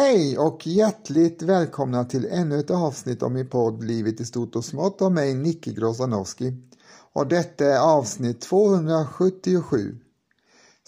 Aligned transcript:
Hej 0.00 0.38
och 0.38 0.66
hjärtligt 0.66 1.42
välkomna 1.42 2.04
till 2.04 2.26
ännu 2.30 2.58
ett 2.58 2.70
avsnitt 2.70 3.22
av 3.22 3.32
min 3.32 3.48
podd 3.48 3.84
Livet 3.84 4.20
i 4.20 4.24
stort 4.24 4.56
och 4.56 4.64
smått 4.64 5.02
av 5.02 5.12
mig 5.12 5.34
Nicke 5.34 5.72
Grozanowski. 5.72 6.52
Och 7.12 7.26
detta 7.26 7.64
är 7.64 7.78
avsnitt 7.78 8.40
277. 8.40 9.96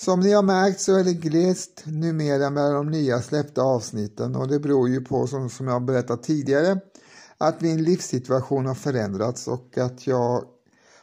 Som 0.00 0.20
ni 0.20 0.32
har 0.32 0.42
märkt 0.42 0.80
så 0.80 0.96
är 0.96 1.04
det 1.04 1.12
glest 1.12 1.82
numera 1.86 2.50
med 2.50 2.72
de 2.72 2.90
nya 2.90 3.22
släppta 3.22 3.62
avsnitten 3.62 4.36
och 4.36 4.48
det 4.48 4.60
beror 4.60 4.88
ju 4.88 5.00
på 5.00 5.26
som, 5.26 5.50
som 5.50 5.66
jag 5.66 5.84
berättat 5.84 6.22
tidigare 6.22 6.80
att 7.38 7.60
min 7.60 7.82
livssituation 7.82 8.66
har 8.66 8.74
förändrats 8.74 9.48
och 9.48 9.78
att 9.78 10.06
jag 10.06 10.44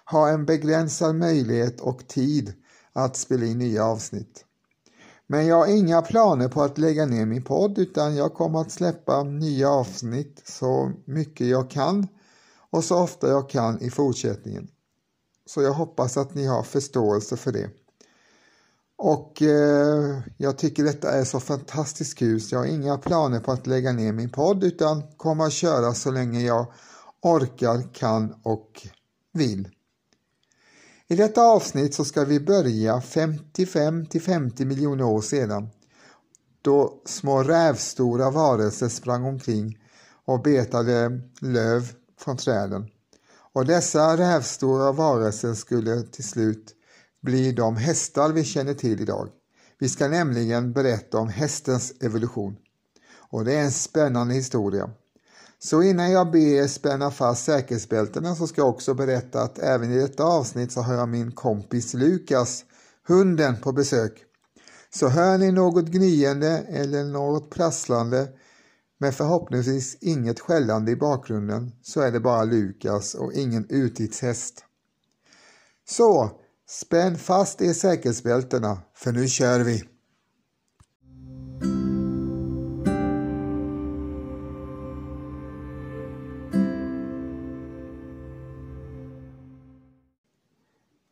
har 0.03 0.29
en 0.29 0.45
begränsad 0.45 1.15
möjlighet 1.15 1.81
och 1.81 2.07
tid 2.07 2.53
att 2.93 3.17
spela 3.17 3.45
in 3.45 3.57
nya 3.57 3.85
avsnitt. 3.85 4.46
Men 5.27 5.45
jag 5.47 5.55
har 5.55 5.67
inga 5.67 6.01
planer 6.01 6.47
på 6.47 6.61
att 6.61 6.77
lägga 6.77 7.05
ner 7.05 7.25
min 7.25 7.43
podd 7.43 7.77
utan 7.77 8.15
jag 8.15 8.33
kommer 8.33 8.61
att 8.61 8.71
släppa 8.71 9.23
nya 9.23 9.69
avsnitt 9.69 10.41
så 10.45 10.91
mycket 11.05 11.47
jag 11.47 11.69
kan 11.69 12.07
och 12.69 12.83
så 12.83 12.97
ofta 12.97 13.29
jag 13.29 13.49
kan 13.49 13.81
i 13.81 13.89
fortsättningen. 13.89 14.67
Så 15.45 15.61
jag 15.61 15.73
hoppas 15.73 16.17
att 16.17 16.35
ni 16.35 16.45
har 16.45 16.63
förståelse 16.63 17.37
för 17.37 17.51
det. 17.51 17.69
Och 18.97 19.41
eh, 19.41 20.19
jag 20.37 20.57
tycker 20.57 20.83
detta 20.83 21.11
är 21.11 21.23
så 21.23 21.39
fantastiskt 21.39 22.17
kul 22.17 22.41
så 22.41 22.55
jag 22.55 22.59
har 22.59 22.65
inga 22.65 22.97
planer 22.97 23.39
på 23.39 23.51
att 23.51 23.67
lägga 23.67 23.91
ner 23.91 24.13
min 24.13 24.29
podd 24.29 24.63
utan 24.63 25.03
kommer 25.17 25.45
att 25.45 25.53
köra 25.53 25.93
så 25.93 26.11
länge 26.11 26.41
jag 26.41 26.65
orkar, 27.21 27.93
kan 27.93 28.35
och 28.43 28.87
vill. 29.33 29.67
I 31.09 31.15
detta 31.15 31.41
avsnitt 31.41 31.93
så 31.93 32.05
ska 32.05 32.23
vi 32.25 32.39
börja 32.39 33.01
55 33.01 34.05
till 34.05 34.21
50 34.21 34.65
miljoner 34.65 35.03
år 35.03 35.21
sedan 35.21 35.69
då 36.61 37.01
små 37.05 37.43
rävstora 37.43 38.31
varelser 38.31 38.89
sprang 38.89 39.25
omkring 39.25 39.77
och 40.25 40.41
betade 40.41 41.21
löv 41.41 41.91
från 42.19 42.37
träden. 42.37 42.87
Och 43.53 43.65
dessa 43.65 44.17
rävstora 44.17 44.91
varelser 44.91 45.53
skulle 45.53 46.01
till 46.01 46.23
slut 46.23 46.75
bli 47.21 47.51
de 47.51 47.77
hästar 47.77 48.29
vi 48.29 48.43
känner 48.43 48.73
till 48.73 49.01
idag. 49.01 49.29
Vi 49.79 49.89
ska 49.89 50.07
nämligen 50.07 50.73
berätta 50.73 51.17
om 51.17 51.29
hästens 51.29 51.93
evolution. 52.01 52.57
Och 53.29 53.45
det 53.45 53.53
är 53.53 53.63
en 53.63 53.71
spännande 53.71 54.33
historia. 54.33 54.89
Så 55.59 55.81
innan 55.81 56.11
jag 56.11 56.31
ber 56.31 56.39
er 56.39 56.67
spänna 56.67 57.11
fast 57.11 57.45
säkerhetsbältena 57.45 58.35
så 58.35 58.47
ska 58.47 58.61
jag 58.61 58.69
också 58.69 58.93
berätta 58.93 59.41
att 59.41 59.59
även 59.59 59.91
i 59.91 59.97
detta 59.97 60.23
avsnitt 60.23 60.71
så 60.71 60.81
har 60.81 60.93
jag 60.93 61.09
min 61.09 61.31
kompis 61.31 61.93
Lukas, 61.93 62.65
hunden, 63.07 63.61
på 63.61 63.71
besök. 63.71 64.23
Så 64.89 65.07
hör 65.07 65.37
ni 65.37 65.51
något 65.51 65.85
gnyende 65.85 66.65
eller 66.69 67.03
något 67.03 67.49
prasslande 67.49 68.27
med 68.99 69.15
förhoppningsvis 69.15 69.97
inget 70.01 70.39
skällande 70.39 70.91
i 70.91 70.95
bakgrunden 70.95 71.71
så 71.81 72.01
är 72.01 72.11
det 72.11 72.19
bara 72.19 72.43
Lukas 72.43 73.15
och 73.15 73.33
ingen 73.33 73.65
utitshäst. 73.69 74.63
Så, 75.89 76.31
spänn 76.69 77.17
fast 77.17 77.61
er 77.61 77.73
säkerhetsbältena 77.73 78.81
för 78.95 79.11
nu 79.11 79.27
kör 79.27 79.59
vi! 79.59 79.96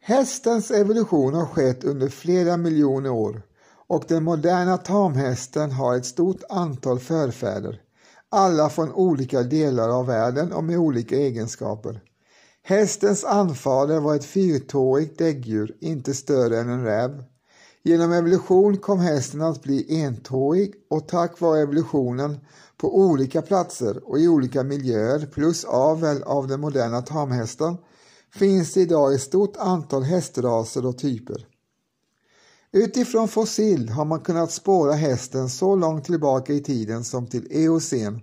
Hästens 0.07 0.71
evolution 0.71 1.33
har 1.33 1.45
skett 1.45 1.83
under 1.83 2.09
flera 2.09 2.57
miljoner 2.57 3.09
år 3.09 3.41
och 3.87 4.03
den 4.07 4.23
moderna 4.23 4.77
tamhästen 4.77 5.71
har 5.71 5.95
ett 5.95 6.05
stort 6.05 6.43
antal 6.49 6.99
förfäder, 6.99 7.81
alla 8.29 8.69
från 8.69 8.93
olika 8.93 9.43
delar 9.43 9.89
av 9.89 10.05
världen 10.05 10.53
och 10.53 10.63
med 10.63 10.77
olika 10.77 11.15
egenskaper. 11.15 12.01
Hästens 12.63 13.23
anfader 13.23 13.99
var 13.99 14.15
ett 14.15 14.25
fyrtåigt 14.25 15.17
däggdjur, 15.17 15.75
inte 15.79 16.13
större 16.13 16.59
än 16.59 16.69
en 16.69 16.83
räv. 16.83 17.23
Genom 17.83 18.11
evolution 18.11 18.77
kom 18.77 18.99
hästen 18.99 19.41
att 19.41 19.63
bli 19.63 20.03
entåig 20.03 20.73
och 20.89 21.07
tack 21.07 21.39
vare 21.39 21.61
evolutionen 21.61 22.37
på 22.77 22.97
olika 22.97 23.41
platser 23.41 24.09
och 24.09 24.19
i 24.19 24.27
olika 24.27 24.63
miljöer 24.63 25.25
plus 25.25 25.65
avel 25.65 26.23
av 26.23 26.47
den 26.47 26.59
moderna 26.59 27.01
tamhästen 27.01 27.77
finns 28.35 28.73
det 28.73 28.81
idag 28.81 29.13
ett 29.13 29.21
stort 29.21 29.57
antal 29.57 30.03
hästraser 30.03 30.85
och 30.85 30.97
typer. 30.97 31.47
Utifrån 32.71 33.27
fossil 33.27 33.89
har 33.89 34.05
man 34.05 34.19
kunnat 34.19 34.51
spåra 34.51 34.93
hästen 34.93 35.49
så 35.49 35.75
långt 35.75 36.05
tillbaka 36.05 36.53
i 36.53 36.59
tiden 36.59 37.03
som 37.03 37.27
till 37.27 37.47
Eocen 37.51 38.21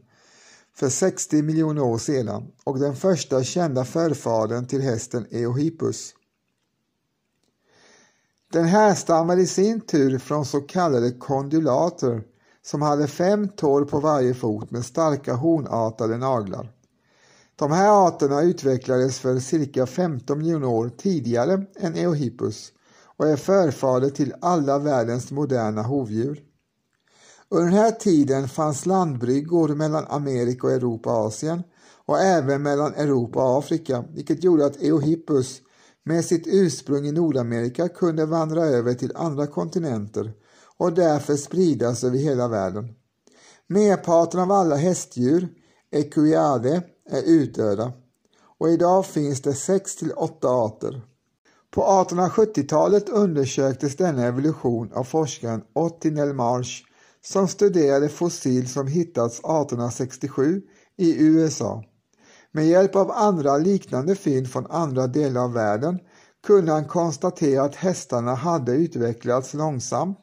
för 0.75 0.89
60 0.89 1.43
miljoner 1.43 1.83
år 1.83 1.99
sedan 1.99 2.53
och 2.65 2.79
den 2.79 2.97
första 2.97 3.45
kända 3.45 3.85
förfadern 3.85 4.67
till 4.67 4.81
hästen 4.81 5.27
Eohippus. 5.31 6.15
Den 8.53 8.65
härstammade 8.65 9.43
i 9.43 9.47
sin 9.47 9.81
tur 9.81 10.19
från 10.19 10.45
så 10.45 10.61
kallade 10.61 11.11
kondulater 11.11 12.23
som 12.63 12.83
hade 12.83 13.07
fem 13.07 13.49
tår 13.49 13.85
på 13.85 14.01
varje 14.01 14.35
fot 14.35 14.71
med 14.71 14.85
starka 14.85 15.35
hornartade 15.35 16.19
naglar. 16.19 16.73
De 17.57 17.73
här 17.73 18.07
arterna 18.07 18.43
utvecklades 18.43 19.19
för 19.19 19.39
cirka 19.39 19.87
15 19.87 20.39
miljoner 20.39 20.67
år 20.67 20.91
tidigare 20.99 21.67
än 21.81 21.97
Eohippus 21.97 22.73
och 23.17 23.29
är 23.29 23.37
förfader 23.37 24.11
till 24.11 24.35
alla 24.41 24.79
världens 24.79 25.31
moderna 25.31 25.83
hovdjur. 25.83 26.43
Under 27.49 27.65
den 27.65 27.79
här 27.79 27.91
tiden 27.91 28.49
fanns 28.49 28.87
landbryggor 28.87 29.69
mellan 29.69 30.07
Amerika 30.09 30.67
och 30.67 30.73
Europa 30.73 31.11
och 31.11 31.27
Asien 31.27 31.63
och 32.07 32.19
även 32.19 32.63
mellan 32.63 32.95
Europa 32.95 33.45
och 33.45 33.59
Afrika, 33.59 34.05
vilket 34.15 34.45
gjorde 34.45 34.67
att 34.67 34.83
Eohippus 34.83 35.61
med 36.05 36.25
sitt 36.25 36.47
ursprung 36.47 37.07
i 37.07 37.13
Nordamerika 37.13 37.89
kunde 37.89 38.27
vandra 38.27 38.65
över 38.65 38.95
till 38.95 39.17
andra 39.17 39.47
kontinenter 39.47 40.33
och 40.77 40.93
därför 40.93 41.37
spridas 41.37 42.05
över 42.05 42.19
hela 42.19 42.49
världen. 42.49 42.89
Merparten 43.67 44.41
av 44.41 44.53
alla 44.53 44.77
hästdjur, 44.77 45.49
Equiade, 45.91 46.83
är 47.11 47.23
utdöda 47.23 47.93
och 48.59 48.69
idag 48.69 49.07
finns 49.07 49.43
det 49.43 49.55
6 49.55 49.97
till 49.97 50.13
8 50.13 50.49
arter. 50.49 51.03
På 51.71 51.83
1870-talet 51.83 53.09
undersöktes 53.09 53.97
denna 53.97 54.27
evolution 54.27 54.93
av 54.93 55.05
forskaren 55.05 55.63
Ottinel 55.73 56.33
Marsh 56.35 56.83
som 57.25 57.49
studerade 57.49 58.09
fossil 58.09 58.69
som 58.69 58.87
hittats 58.87 59.39
1867 59.39 60.63
i 60.97 61.25
USA. 61.25 61.85
Med 62.53 62.67
hjälp 62.67 62.97
av 62.97 63.11
andra 63.11 63.57
liknande 63.57 64.15
fynd 64.15 64.51
från 64.51 64.67
andra 64.67 65.07
delar 65.07 65.41
av 65.41 65.53
världen 65.53 65.99
kunde 66.47 66.73
han 66.73 66.85
konstatera 66.85 67.63
att 67.63 67.75
hästarna 67.75 68.35
hade 68.35 68.73
utvecklats 68.73 69.55
långsamt 69.55 70.19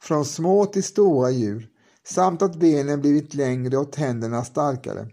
från 0.00 0.24
små 0.24 0.66
till 0.66 0.84
stora 0.84 1.30
djur 1.30 1.68
samt 2.06 2.42
att 2.42 2.56
benen 2.56 3.00
blivit 3.00 3.34
längre 3.34 3.76
och 3.76 3.92
tänderna 3.92 4.44
starkare. 4.44 5.06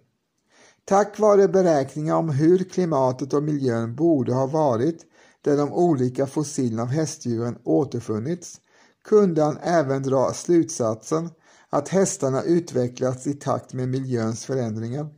Tack 0.90 1.20
vare 1.20 1.48
beräkningar 1.48 2.16
om 2.16 2.30
hur 2.30 2.58
klimatet 2.58 3.34
och 3.34 3.44
miljön 3.44 3.96
borde 3.96 4.34
ha 4.34 4.46
varit 4.46 5.06
där 5.42 5.58
de 5.58 5.74
olika 5.74 6.28
fossilerna 6.28 6.82
av 6.82 6.88
hästdjuren 6.88 7.58
återfunnits 7.64 8.62
kunde 9.04 9.44
han 9.44 9.58
även 9.58 10.04
dra 10.04 10.34
slutsatsen 10.34 11.30
att 11.70 11.90
hästarna 11.90 12.44
utvecklats 12.44 13.28
i 13.28 13.34
takt 13.34 13.74
med 13.74 13.90
miljöns 13.90 14.46
förändringar. 14.46 15.10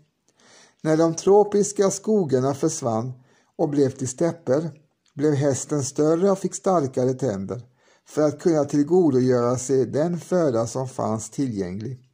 När 0.81 0.97
de 0.97 1.15
tropiska 1.15 1.91
skogarna 1.91 2.53
försvann 2.53 3.13
och 3.57 3.69
blev 3.69 3.89
till 3.89 4.07
stäpper 4.07 4.71
blev 5.15 5.33
hästen 5.33 5.83
större 5.83 6.31
och 6.31 6.39
fick 6.39 6.55
starkare 6.55 7.13
tänder 7.13 7.61
för 8.07 8.21
att 8.21 8.39
kunna 8.39 8.65
tillgodogöra 8.65 9.57
sig 9.57 9.85
den 9.85 10.19
föda 10.19 10.67
som 10.67 10.87
fanns 10.87 11.29
tillgänglig. 11.29 12.08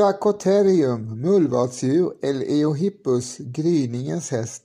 Hyracotherium, 0.00 1.20
mullvadsdjur 1.20 2.12
eller 2.22 2.46
Eohippus, 2.46 3.36
gryningens 3.38 4.30
häst, 4.30 4.62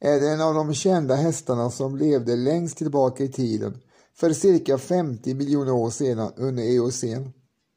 är 0.00 0.32
en 0.32 0.40
av 0.40 0.54
de 0.54 0.74
kända 0.74 1.14
hästarna 1.14 1.70
som 1.70 1.96
levde 1.96 2.36
längst 2.36 2.78
tillbaka 2.78 3.24
i 3.24 3.28
tiden, 3.28 3.78
för 4.16 4.32
cirka 4.32 4.78
50 4.78 5.34
miljoner 5.34 5.72
år 5.72 5.90
sedan 5.90 6.32
under 6.36 6.62
Eocen. 6.62 7.32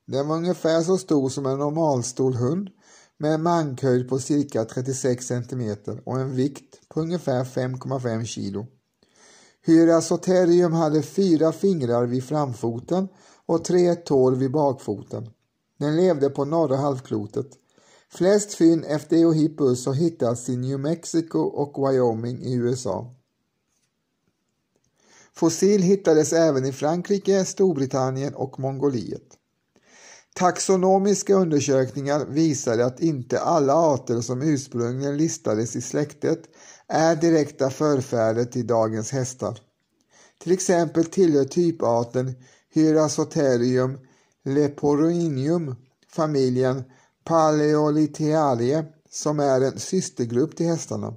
Den 0.08 0.28
var 0.28 0.36
ungefär 0.36 0.82
så 0.82 0.98
stor 0.98 1.30
som 1.30 1.46
en 1.46 1.60
normalstor 1.60 2.34
hund 2.34 2.70
med 3.18 3.34
en 3.34 3.44
mankhöjd 3.44 4.10
på 4.10 4.20
cirka 4.20 4.66
36 4.66 5.28
cm 5.28 5.76
och 6.06 6.20
en 6.20 6.36
vikt 6.36 6.90
på 6.90 7.02
ungefär 7.02 7.44
5,5 7.44 8.26
kg. 8.26 8.68
Hyrasoterium 9.66 10.74
hade 10.74 11.02
fyra 11.02 11.52
fingrar 11.52 12.06
vid 12.06 12.24
framfoten 12.24 13.08
och 13.46 13.66
tre 13.66 13.96
tår 13.96 14.32
vid 14.32 14.52
bakfoten. 14.52 15.30
Den 15.82 15.96
levde 15.96 16.30
på 16.30 16.46
norra 16.46 16.76
halvklotet. 16.76 17.48
Flest 18.10 18.54
fynd 18.54 18.86
efter 18.88 19.18
Eohippus 19.18 19.86
har 19.86 19.94
hittats 19.94 20.50
i 20.50 20.58
New 20.58 20.80
Mexico 20.80 21.40
och 21.40 21.90
Wyoming 21.90 22.44
i 22.44 22.54
USA. 22.54 23.16
Fossil 25.34 25.82
hittades 25.82 26.34
även 26.34 26.66
i 26.66 26.72
Frankrike, 26.72 27.46
Storbritannien 27.46 28.36
och 28.36 28.60
Mongoliet. 28.60 29.38
Taxonomiska 30.36 31.36
undersökningar 31.36 32.26
visade 32.26 32.86
att 32.86 33.00
inte 33.00 33.40
alla 33.40 33.74
arter 33.74 34.22
som 34.22 34.42
ursprungligen 34.42 35.18
listades 35.18 35.76
i 35.76 35.82
släktet 35.82 36.42
är 36.88 37.16
direkta 37.16 37.70
förfäder 37.70 38.46
till 38.46 38.68
dagens 38.68 39.12
hästar. 39.12 39.60
Till 40.44 40.52
exempel 40.52 41.06
tillhör 41.06 41.46
typarten 41.46 42.36
Hyrasoterium 42.74 43.98
leporinium 44.46 45.76
familjen 46.08 46.84
Paleolithiae 47.24 48.86
som 49.10 49.40
är 49.40 49.62
en 49.62 49.80
systergrupp 49.80 50.56
till 50.56 50.66
hästarna. 50.66 51.14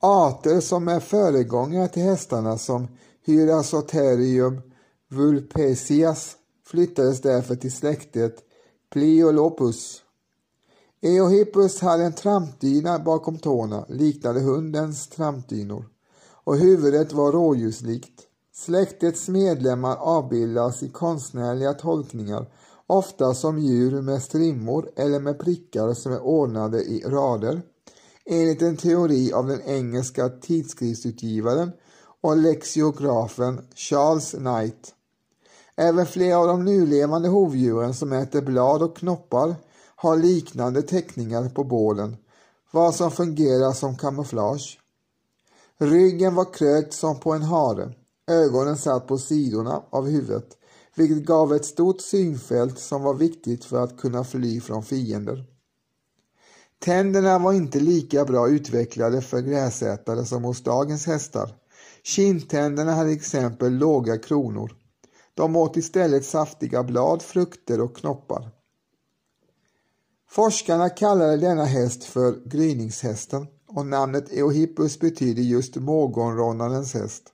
Arter 0.00 0.60
som 0.60 0.88
är 0.88 1.00
föregångare 1.00 1.88
till 1.88 2.02
hästarna 2.02 2.58
som 2.58 2.88
Hyrasoterium 3.24 4.60
vulpesias 5.08 6.36
flyttades 6.66 7.20
därför 7.20 7.56
till 7.56 7.72
släktet 7.72 8.36
Pliolopus. 8.92 10.02
Eohippus 11.00 11.80
hade 11.80 12.04
en 12.04 12.12
trampdyna 12.12 12.98
bakom 12.98 13.38
tårna, 13.38 13.86
liknande 13.88 14.40
hundens 14.40 15.08
trampdynor, 15.08 15.84
och 16.44 16.56
huvudet 16.56 17.12
var 17.12 17.32
rådjurslikt. 17.32 18.25
Släktets 18.58 19.28
medlemmar 19.28 19.96
avbildas 19.96 20.82
i 20.82 20.88
konstnärliga 20.88 21.74
tolkningar, 21.74 22.46
ofta 22.86 23.34
som 23.34 23.58
djur 23.58 24.02
med 24.02 24.22
strimmor 24.22 24.90
eller 24.96 25.20
med 25.20 25.38
prickar 25.38 25.94
som 25.94 26.12
är 26.12 26.20
ordnade 26.20 26.82
i 26.82 27.02
rader, 27.06 27.62
enligt 28.24 28.62
en 28.62 28.76
teori 28.76 29.32
av 29.32 29.46
den 29.46 29.62
engelska 29.62 30.28
tidskriftsutgivaren 30.28 31.72
och 32.20 32.36
lexiografen 32.36 33.60
Charles 33.74 34.30
Knight. 34.30 34.94
Även 35.76 36.06
flera 36.06 36.38
av 36.38 36.46
de 36.46 36.64
nulevande 36.64 37.28
hovdjuren 37.28 37.94
som 37.94 38.12
äter 38.12 38.40
blad 38.40 38.82
och 38.82 38.96
knoppar 38.96 39.54
har 39.96 40.16
liknande 40.16 40.82
teckningar 40.82 41.48
på 41.48 41.64
bålen, 41.64 42.16
vad 42.70 42.94
som 42.94 43.10
fungerar 43.10 43.72
som 43.72 43.96
kamouflage. 43.96 44.78
Ryggen 45.78 46.34
var 46.34 46.54
krökt 46.54 46.92
som 46.92 47.20
på 47.20 47.32
en 47.32 47.42
hare. 47.42 47.92
Ögonen 48.26 48.76
satt 48.76 49.06
på 49.06 49.18
sidorna 49.18 49.82
av 49.90 50.08
huvudet, 50.08 50.56
vilket 50.94 51.24
gav 51.26 51.54
ett 51.54 51.64
stort 51.64 52.00
synfält 52.00 52.78
som 52.78 53.02
var 53.02 53.14
viktigt 53.14 53.64
för 53.64 53.84
att 53.84 53.98
kunna 53.98 54.24
fly 54.24 54.60
från 54.60 54.82
fiender. 54.82 55.44
Tänderna 56.78 57.38
var 57.38 57.52
inte 57.52 57.80
lika 57.80 58.24
bra 58.24 58.48
utvecklade 58.48 59.20
för 59.20 59.40
gräsätare 59.40 60.24
som 60.24 60.44
hos 60.44 60.62
dagens 60.62 61.06
hästar. 61.06 61.54
Kindtänderna 62.02 62.92
hade 62.92 63.12
exempel 63.12 63.72
låga 63.72 64.18
kronor. 64.18 64.76
De 65.34 65.56
åt 65.56 65.76
istället 65.76 66.24
saftiga 66.24 66.82
blad, 66.82 67.22
frukter 67.22 67.80
och 67.80 67.96
knoppar. 67.96 68.50
Forskarna 70.28 70.88
kallade 70.88 71.36
denna 71.36 71.64
häst 71.64 72.04
för 72.04 72.48
gryningshästen 72.48 73.46
och 73.68 73.86
namnet 73.86 74.32
Eohippus 74.32 74.98
betyder 74.98 75.42
just 75.42 75.76
morgonronandens 75.76 76.94
häst. 76.94 77.32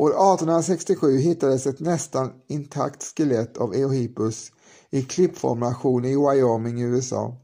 År 0.00 0.10
1867 0.10 1.16
hittades 1.16 1.66
ett 1.66 1.80
nästan 1.80 2.32
intakt 2.48 3.02
skelett 3.02 3.56
av 3.56 3.74
Eohippus 3.74 4.52
i 4.90 5.02
klippformation 5.02 6.04
i 6.04 6.16
Wyoming 6.16 6.80
i 6.80 6.84
USA. 6.84 7.36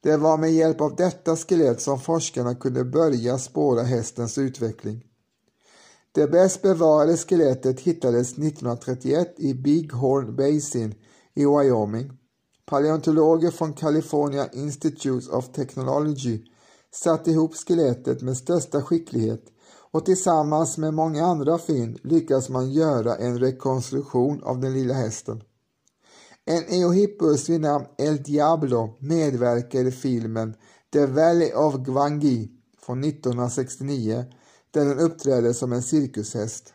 Det 0.00 0.16
var 0.16 0.38
med 0.38 0.52
hjälp 0.52 0.80
av 0.80 0.96
detta 0.96 1.36
skelett 1.36 1.80
som 1.80 2.00
forskarna 2.00 2.54
kunde 2.54 2.84
börja 2.84 3.38
spåra 3.38 3.82
hästens 3.82 4.38
utveckling. 4.38 5.04
Det 6.12 6.26
bäst 6.26 6.62
bevarade 6.62 7.16
skelettet 7.16 7.80
hittades 7.80 8.32
1931 8.32 9.34
i 9.36 9.54
Big 9.54 9.92
Horn 9.92 10.36
Basin 10.36 10.94
i 11.34 11.44
Wyoming. 11.44 12.12
Paleontologer 12.66 13.50
från 13.50 13.72
California 13.72 14.48
Institute 14.52 15.30
of 15.30 15.52
Technology 15.52 16.42
satte 16.94 17.30
ihop 17.30 17.54
skelettet 17.54 18.22
med 18.22 18.36
största 18.36 18.82
skicklighet 18.82 19.42
och 19.92 20.04
tillsammans 20.04 20.78
med 20.78 20.94
många 20.94 21.24
andra 21.24 21.58
fynd 21.58 21.98
lyckas 22.02 22.48
man 22.48 22.70
göra 22.70 23.16
en 23.16 23.38
rekonstruktion 23.38 24.42
av 24.42 24.60
den 24.60 24.72
lilla 24.72 24.94
hästen. 24.94 25.42
En 26.44 26.64
Eohippus 26.64 27.48
vid 27.48 27.60
namn 27.60 27.86
El 27.98 28.22
Diablo 28.22 28.96
medverkar 28.98 29.84
i 29.84 29.90
filmen 29.90 30.54
The 30.92 31.06
Valley 31.06 31.52
of 31.52 31.74
Gwangi 31.74 32.50
från 32.82 33.04
1969 33.04 34.24
där 34.70 34.84
den 34.84 34.98
uppträder 34.98 35.52
som 35.52 35.72
en 35.72 35.82
cirkushäst. 35.82 36.74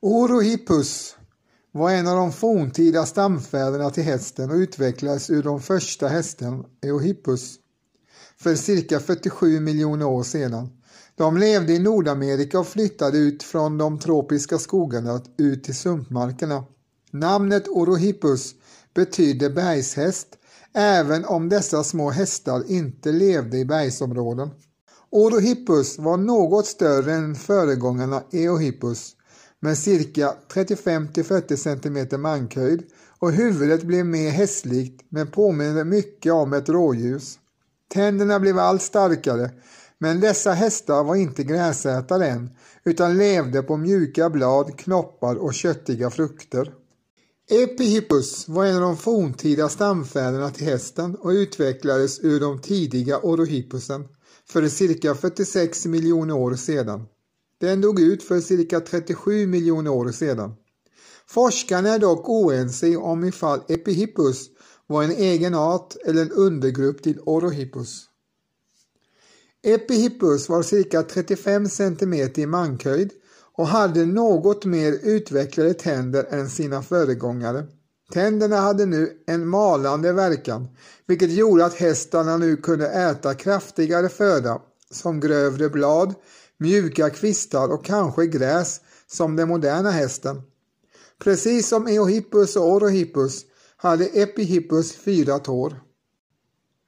Orohippus 0.00 1.16
var 1.72 1.90
en 1.90 2.08
av 2.08 2.16
de 2.16 2.32
forntida 2.32 3.06
stamfäderna 3.06 3.90
till 3.90 4.02
hästen 4.02 4.50
och 4.50 4.56
utvecklades 4.56 5.30
ur 5.30 5.42
de 5.42 5.60
första 5.60 6.08
hästen, 6.08 6.64
Eohippus, 6.82 7.54
för 8.36 8.54
cirka 8.54 9.00
47 9.00 9.60
miljoner 9.60 10.06
år 10.06 10.22
sedan. 10.22 10.68
De 11.16 11.36
levde 11.36 11.72
i 11.72 11.78
Nordamerika 11.78 12.58
och 12.58 12.66
flyttade 12.66 13.18
ut 13.18 13.42
från 13.42 13.78
de 13.78 13.98
tropiska 13.98 14.58
skogarna 14.58 15.20
ut 15.38 15.64
till 15.64 15.74
sumpmarkerna. 15.74 16.64
Namnet 17.10 17.68
Orohippus 17.68 18.54
betyder 18.94 19.50
bergshäst, 19.50 20.28
även 20.74 21.24
om 21.24 21.48
dessa 21.48 21.84
små 21.84 22.10
hästar 22.10 22.70
inte 22.70 23.12
levde 23.12 23.58
i 23.58 23.64
bergsområden. 23.64 24.50
Orohippus 25.10 25.98
var 25.98 26.16
något 26.16 26.66
större 26.66 27.12
än 27.12 27.34
föregångarna 27.34 28.22
Eohippus 28.32 29.16
med 29.62 29.78
cirka 29.78 30.34
35-40 30.52 31.56
cm 31.56 32.20
mankhöjd 32.20 32.82
och 33.18 33.32
huvudet 33.32 33.82
blev 33.82 34.06
mer 34.06 34.30
hästlikt 34.30 35.04
men 35.08 35.30
påminner 35.30 35.84
mycket 35.84 36.32
om 36.32 36.52
ett 36.52 36.68
rådjurs. 36.68 37.38
Tänderna 37.94 38.40
blev 38.40 38.58
allt 38.58 38.82
starkare 38.82 39.50
men 39.98 40.20
dessa 40.20 40.52
hästar 40.52 41.04
var 41.04 41.14
inte 41.14 41.44
gräsätare 41.44 42.26
än 42.26 42.50
utan 42.84 43.18
levde 43.18 43.62
på 43.62 43.76
mjuka 43.76 44.30
blad, 44.30 44.78
knoppar 44.78 45.36
och 45.36 45.54
köttiga 45.54 46.10
frukter. 46.10 46.72
Epihippus 47.50 48.48
var 48.48 48.66
en 48.66 48.76
av 48.76 48.80
de 48.80 48.96
forntida 48.96 49.68
stamfäderna 49.68 50.50
till 50.50 50.66
hästen 50.66 51.14
och 51.14 51.30
utvecklades 51.30 52.20
ur 52.20 52.40
de 52.40 52.60
tidiga 52.60 53.18
orohippusen 53.22 54.08
för 54.48 54.68
cirka 54.68 55.14
46 55.14 55.86
miljoner 55.86 56.34
år 56.34 56.54
sedan. 56.54 57.06
Den 57.62 57.80
dog 57.80 58.00
ut 58.00 58.22
för 58.22 58.40
cirka 58.40 58.80
37 58.80 59.46
miljoner 59.46 59.90
år 59.90 60.12
sedan. 60.12 60.54
Forskarna 61.26 61.88
är 61.88 61.98
dock 61.98 62.28
oense 62.28 62.96
om 62.96 63.24
ifall 63.24 63.60
Epihippus 63.68 64.46
var 64.86 65.02
en 65.02 65.10
egen 65.10 65.54
art 65.54 65.96
eller 66.04 66.22
en 66.22 66.30
undergrupp 66.30 67.02
till 67.02 67.20
Orohippus. 67.20 68.04
Epihippus 69.62 70.48
var 70.48 70.62
cirka 70.62 71.02
35 71.02 71.68
cm 71.68 72.14
i 72.34 72.46
mankhöjd 72.46 73.10
och 73.54 73.66
hade 73.66 74.06
något 74.06 74.64
mer 74.64 74.92
utvecklade 75.02 75.74
tänder 75.74 76.24
än 76.30 76.50
sina 76.50 76.82
föregångare. 76.82 77.66
Tänderna 78.12 78.56
hade 78.56 78.86
nu 78.86 79.22
en 79.26 79.48
malande 79.48 80.12
verkan, 80.12 80.68
vilket 81.06 81.30
gjorde 81.30 81.64
att 81.64 81.74
hästarna 81.74 82.36
nu 82.36 82.56
kunde 82.56 82.88
äta 82.88 83.34
kraftigare 83.34 84.08
föda 84.08 84.60
som 84.90 85.20
grövre 85.20 85.68
blad, 85.68 86.14
mjuka 86.58 87.10
kvistar 87.10 87.72
och 87.72 87.84
kanske 87.84 88.26
gräs 88.26 88.80
som 89.06 89.36
den 89.36 89.48
moderna 89.48 89.90
hästen. 89.90 90.42
Precis 91.18 91.68
som 91.68 91.86
Eohippus 91.86 92.56
och 92.56 92.68
Orohippus 92.68 93.44
hade 93.76 94.04
Epihippus 94.04 94.92
fyra 94.92 95.38
tår. 95.38 95.82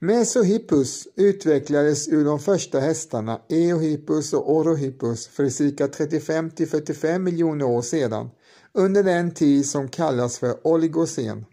Mesohippus 0.00 1.08
utvecklades 1.16 2.08
ur 2.08 2.24
de 2.24 2.38
första 2.38 2.80
hästarna 2.80 3.40
Eohippus 3.48 4.32
och 4.32 4.52
Orohippus 4.52 5.26
för 5.26 5.48
cirka 5.48 5.88
35 5.88 6.50
till 6.50 6.68
45 6.68 7.24
miljoner 7.24 7.64
år 7.64 7.82
sedan 7.82 8.30
under 8.72 9.02
den 9.02 9.34
tid 9.34 9.66
som 9.66 9.88
kallas 9.88 10.38
för 10.38 10.66
oligocen. 10.66 11.44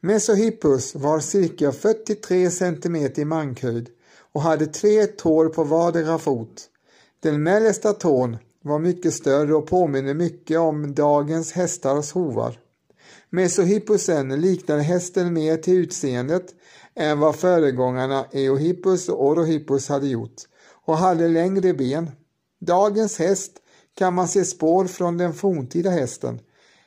Mesohippus 0.00 0.94
var 0.94 1.20
cirka 1.20 1.72
43 1.72 2.50
cm 2.50 2.96
i 2.96 3.24
mankhöjd 3.24 3.88
och 4.32 4.42
hade 4.42 4.66
tre 4.66 5.06
tår 5.06 5.48
på 5.48 5.64
vardera 5.64 6.18
fot. 6.18 6.67
Den 7.20 7.42
mellersta 7.42 7.92
tån 7.92 8.36
var 8.62 8.78
mycket 8.78 9.14
större 9.14 9.54
och 9.54 9.66
påminner 9.66 10.14
mycket 10.14 10.58
om 10.58 10.94
dagens 10.94 11.52
hästars 11.52 12.12
hovar. 12.12 12.58
Mesohippusen 13.30 14.40
liknade 14.40 14.82
hästen 14.82 15.32
mer 15.32 15.56
till 15.56 15.74
utseendet 15.74 16.54
än 16.94 17.20
vad 17.20 17.36
föregångarna 17.36 18.26
Eohippus 18.32 19.08
och 19.08 19.26
Orohippus 19.26 19.88
hade 19.88 20.06
gjort 20.06 20.42
och 20.84 20.96
hade 20.96 21.28
längre 21.28 21.74
ben. 21.74 22.10
Dagens 22.60 23.18
häst 23.18 23.52
kan 23.94 24.14
man 24.14 24.28
se 24.28 24.44
spår 24.44 24.84
från 24.84 25.18
den 25.18 25.34
forntida 25.34 25.90
hästen. 25.90 26.40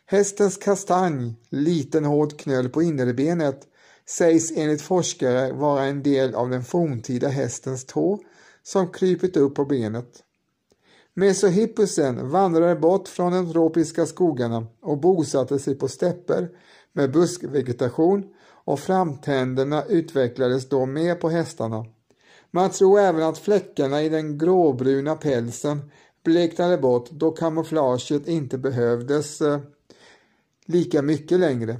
Hästens 0.06 0.58
kastanj, 0.58 1.34
liten 1.50 2.06
hård 2.06 2.40
knöl 2.40 2.70
på 2.70 2.82
innerbenet, 2.82 3.62
sägs 4.10 4.52
enligt 4.56 4.82
forskare 4.82 5.52
vara 5.54 5.84
en 5.84 6.04
del 6.04 6.36
av 6.36 6.50
den 6.50 6.64
forntida 6.64 7.28
hästens 7.28 7.86
tå 7.86 8.20
som 8.64 8.92
krypit 8.92 9.38
upp 9.38 9.56
på 9.56 9.66
benet. 9.66 10.24
Mesohippusen 11.14 12.30
vandrade 12.30 12.76
bort 12.76 13.08
från 13.08 13.34
de 13.34 13.54
tropiska 13.54 14.06
skogarna 14.06 14.68
och 14.82 14.98
bosatte 14.98 15.60
sig 15.60 15.76
på 15.76 15.88
stäpper 15.88 16.50
med 16.94 17.12
buskvegetation 17.12 18.24
och 18.64 18.80
framtänderna 18.80 19.84
utvecklades 19.84 20.70
då 20.70 20.86
mer 20.86 21.16
på 21.16 21.30
hästarna. 21.30 21.86
Man 22.52 22.70
tror 22.70 23.00
även 23.00 23.24
att 23.24 23.38
fläckarna 23.38 24.02
i 24.02 24.10
den 24.10 24.38
gråbruna 24.38 25.16
pälsen 25.16 25.92
bleknade 26.24 26.78
bort 26.78 27.10
då 27.12 27.32
kamouflaget 27.32 28.28
inte 28.28 28.58
behövdes 28.58 29.42
eh, 29.42 29.60
lika 30.66 31.02
mycket 31.02 31.40
längre. 31.40 31.80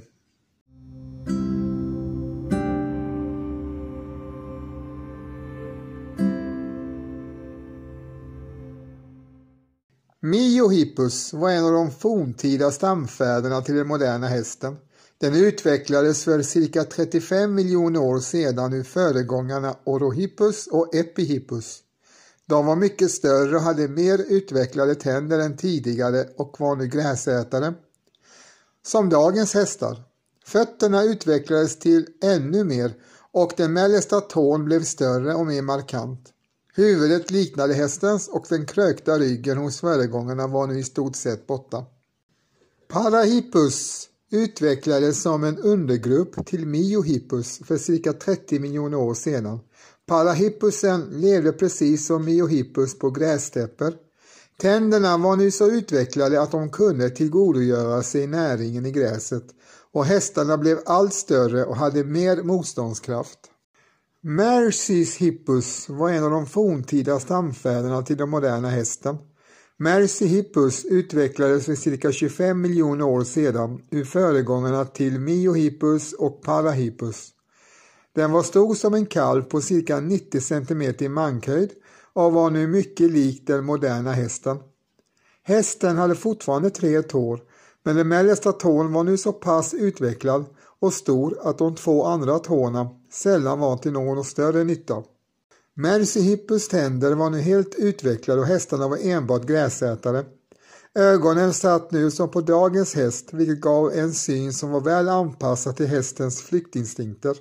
Miohippus 10.62 11.32
var 11.32 11.50
en 11.50 11.64
av 11.64 11.72
de 11.72 11.90
forntida 11.90 12.70
stamfäderna 12.70 13.62
till 13.62 13.74
den 13.74 13.86
moderna 13.86 14.26
hästen. 14.26 14.76
Den 15.18 15.34
utvecklades 15.34 16.24
för 16.24 16.42
cirka 16.42 16.84
35 16.84 17.54
miljoner 17.54 18.00
år 18.00 18.20
sedan 18.20 18.72
ur 18.72 18.82
föregångarna 18.82 19.76
Orohippus 19.84 20.66
och 20.66 20.94
Epihippus. 20.94 21.78
De 22.46 22.66
var 22.66 22.76
mycket 22.76 23.10
större 23.10 23.56
och 23.56 23.62
hade 23.62 23.88
mer 23.88 24.18
utvecklade 24.18 24.94
tänder 24.94 25.38
än 25.38 25.56
tidigare 25.56 26.26
och 26.36 26.56
var 26.60 26.76
nu 26.76 26.86
gräsätare. 26.86 27.74
Som 28.86 29.08
dagens 29.08 29.54
hästar. 29.54 30.02
Fötterna 30.46 31.02
utvecklades 31.02 31.78
till 31.78 32.06
ännu 32.22 32.64
mer 32.64 32.94
och 33.32 33.52
den 33.56 33.72
mellersta 33.72 34.20
tån 34.20 34.64
blev 34.64 34.82
större 34.82 35.34
och 35.34 35.46
mer 35.46 35.62
markant. 35.62 36.32
Huvudet 36.74 37.30
liknade 37.30 37.74
hästens 37.74 38.28
och 38.28 38.46
den 38.48 38.66
krökta 38.66 39.18
ryggen 39.18 39.58
hos 39.58 39.80
föregångarna 39.80 40.46
var 40.46 40.66
nu 40.66 40.78
i 40.78 40.84
stort 40.84 41.16
sett 41.16 41.46
borta. 41.46 41.84
Parahippus 42.88 44.08
utvecklades 44.30 45.22
som 45.22 45.44
en 45.44 45.58
undergrupp 45.58 46.46
till 46.46 46.66
Miohippus 46.66 47.58
för 47.58 47.76
cirka 47.76 48.12
30 48.12 48.58
miljoner 48.58 48.98
år 48.98 49.14
sedan. 49.14 49.60
Parahippusen 50.06 51.00
levde 51.10 51.52
precis 51.52 52.06
som 52.06 52.24
Miohippus 52.24 52.98
på 52.98 53.10
grästäpper. 53.10 53.94
Tänderna 54.60 55.16
var 55.16 55.36
nu 55.36 55.50
så 55.50 55.70
utvecklade 55.70 56.42
att 56.42 56.50
de 56.50 56.70
kunde 56.70 57.10
tillgodogöra 57.10 58.02
sig 58.02 58.26
näringen 58.26 58.86
i 58.86 58.90
gräset 58.90 59.44
och 59.92 60.04
hästarna 60.04 60.58
blev 60.58 60.78
allt 60.86 61.14
större 61.14 61.64
och 61.64 61.76
hade 61.76 62.04
mer 62.04 62.42
motståndskraft. 62.42 63.38
Mercys 64.24 65.16
hippus 65.16 65.88
var 65.88 66.10
en 66.10 66.24
av 66.24 66.30
de 66.30 66.46
forntida 66.46 67.20
stamfäderna 67.20 68.02
till 68.02 68.16
den 68.16 68.28
moderna 68.28 68.68
hästen. 68.68 69.18
Mercy 69.78 70.26
hippus 70.26 70.84
utvecklades 70.84 71.64
för 71.64 71.74
cirka 71.74 72.12
25 72.12 72.60
miljoner 72.60 73.04
år 73.04 73.24
sedan 73.24 73.82
ur 73.90 74.04
föregångarna 74.04 74.84
till 74.84 75.18
Miohippus 75.18 76.12
och 76.12 76.42
Parahippus. 76.42 77.28
Den 78.14 78.32
var 78.32 78.42
stor 78.42 78.74
som 78.74 78.94
en 78.94 79.06
kalv 79.06 79.42
på 79.42 79.60
cirka 79.60 80.00
90 80.00 80.40
cm 80.40 80.82
i 80.82 81.08
mankhöjd 81.08 81.70
och 82.12 82.32
var 82.32 82.50
nu 82.50 82.66
mycket 82.66 83.10
lik 83.10 83.46
den 83.46 83.64
moderna 83.64 84.12
hästen. 84.12 84.58
Hästen 85.42 85.96
hade 85.96 86.14
fortfarande 86.14 86.70
tre 86.70 87.02
tår, 87.02 87.40
men 87.82 87.96
den 87.96 88.08
mellersta 88.08 88.52
tån 88.52 88.92
var 88.92 89.04
nu 89.04 89.16
så 89.16 89.32
pass 89.32 89.74
utvecklad 89.74 90.44
och 90.82 90.92
stor 90.92 91.38
att 91.42 91.58
de 91.58 91.74
två 91.74 92.04
andra 92.04 92.38
tårna 92.38 92.88
sällan 93.12 93.58
var 93.58 93.76
till 93.76 93.92
någon 93.92 94.24
större 94.24 94.64
nytta. 94.64 95.02
Mercyhippus 95.74 96.68
tänder 96.68 97.14
var 97.14 97.30
nu 97.30 97.40
helt 97.40 97.74
utvecklade 97.74 98.40
och 98.40 98.46
hästarna 98.46 98.88
var 98.88 98.98
enbart 99.02 99.46
gräsätare. 99.46 100.24
Ögonen 100.94 101.54
satt 101.54 101.90
nu 101.92 102.10
som 102.10 102.30
på 102.30 102.40
dagens 102.40 102.94
häst 102.94 103.28
vilket 103.32 103.60
gav 103.60 103.92
en 103.92 104.12
syn 104.12 104.52
som 104.52 104.70
var 104.70 104.80
väl 104.80 105.08
anpassad 105.08 105.76
till 105.76 105.86
hästens 105.86 106.42
flyktinstinkter. 106.42 107.36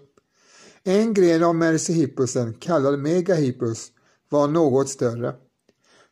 En 0.83 1.13
gren 1.13 1.43
av 1.43 1.55
Mercyhippusen, 1.55 2.53
kallad 2.53 2.99
Megahippus, 2.99 3.87
var 4.29 4.47
något 4.47 4.89
större. 4.89 5.33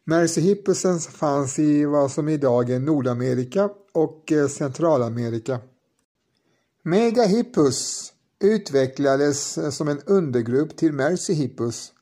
Mercyhippusen 0.06 1.00
fanns 1.00 1.60
i 1.60 1.86
vad 1.86 2.12
som 2.12 2.30
idag 2.30 2.70
är 2.70 2.80
Nordamerika 2.80 3.70
och 3.94 4.32
Centralamerika. 4.50 5.60
Megahippus 6.84 8.14
utvecklades 8.40 9.60
som 9.76 9.88
en 9.88 10.02
undergrupp 10.06 10.78
till 10.78 10.94
Mercyhippus 10.94 11.94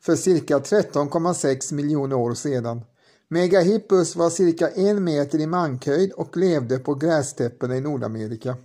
för 0.00 0.16
cirka 0.16 0.58
13,6 0.58 1.74
miljoner 1.74 2.16
år 2.16 2.34
sedan. 2.34 2.80
Megahippus 3.28 4.16
var 4.16 4.30
cirka 4.30 4.68
en 4.68 5.04
meter 5.04 5.38
i 5.38 5.46
mankhöjd 5.46 6.12
och 6.12 6.36
levde 6.36 6.78
på 6.78 6.94
grästäpperna 6.94 7.76
i 7.76 7.80
Nordamerika. 7.80 8.56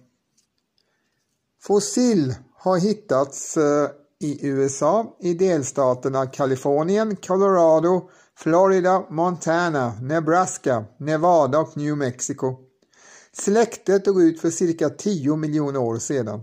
Fossil 1.61 2.35
har 2.53 2.77
hittats 2.77 3.57
eh, 3.57 3.89
i 4.19 4.47
USA 4.47 5.17
i 5.19 5.33
delstaterna 5.33 6.25
Kalifornien, 6.25 7.15
Colorado, 7.15 8.09
Florida, 8.37 9.05
Montana, 9.09 9.93
Nebraska, 10.01 10.85
Nevada 10.97 11.59
och 11.59 11.77
New 11.77 11.97
Mexico. 11.97 12.55
Släktet 13.37 14.05
dog 14.05 14.21
ut 14.21 14.41
för 14.41 14.49
cirka 14.49 14.89
10 14.89 15.35
miljoner 15.35 15.79
år 15.79 15.97
sedan. 15.97 16.41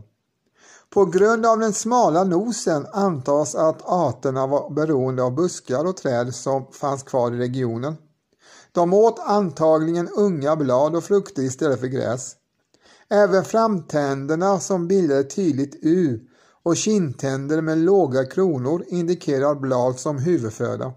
På 0.90 1.04
grund 1.04 1.46
av 1.46 1.58
den 1.58 1.72
smala 1.72 2.24
nosen 2.24 2.86
antas 2.92 3.54
att 3.54 3.82
arterna 3.82 4.46
var 4.46 4.70
beroende 4.70 5.22
av 5.22 5.34
buskar 5.34 5.84
och 5.84 5.96
träd 5.96 6.34
som 6.34 6.66
fanns 6.72 7.02
kvar 7.02 7.32
i 7.32 7.38
regionen. 7.38 7.96
De 8.72 8.94
åt 8.94 9.18
antagligen 9.18 10.08
unga 10.08 10.56
blad 10.56 10.96
och 10.96 11.04
frukter 11.04 11.42
istället 11.42 11.80
för 11.80 11.86
gräs. 11.86 12.36
Även 13.08 13.44
framtänderna 13.44 14.60
som 14.60 14.88
bildade 14.88 15.24
tydligt 15.24 15.78
U 15.82 16.20
och 16.62 16.76
kindtänder 16.76 17.60
med 17.60 17.78
låga 17.78 18.24
kronor 18.24 18.84
indikerar 18.88 19.54
blad 19.54 19.98
som 19.98 20.18
huvudföda. 20.18 20.92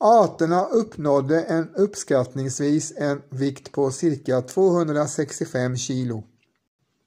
Arterna 0.00 0.64
uppnådde 0.64 1.42
en 1.42 1.68
uppskattningsvis 1.74 2.92
en 2.96 3.22
vikt 3.30 3.72
på 3.72 3.90
cirka 3.90 4.42
265 4.42 5.76
kilo. 5.76 6.24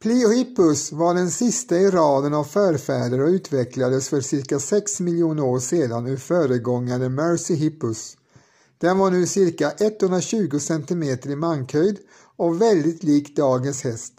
Pliohippus 0.01 0.91
var 0.91 1.13
den 1.13 1.31
sista 1.31 1.77
i 1.77 1.89
raden 1.89 2.33
av 2.33 2.43
förfäder 2.43 3.19
och 3.19 3.27
utvecklades 3.27 4.09
för 4.09 4.21
cirka 4.21 4.59
6 4.59 4.99
miljoner 4.99 5.43
år 5.43 5.59
sedan 5.59 6.07
ur 6.07 6.17
föregångaren 6.17 7.15
Mercyhippus. 7.15 8.17
Den 8.77 8.97
var 8.97 9.11
nu 9.11 9.27
cirka 9.27 9.71
120 9.71 10.59
cm 10.59 11.03
i 11.03 11.35
mankhöjd 11.35 11.99
och 12.35 12.61
väldigt 12.61 13.03
lik 13.03 13.35
dagens 13.35 13.83
häst. 13.83 14.13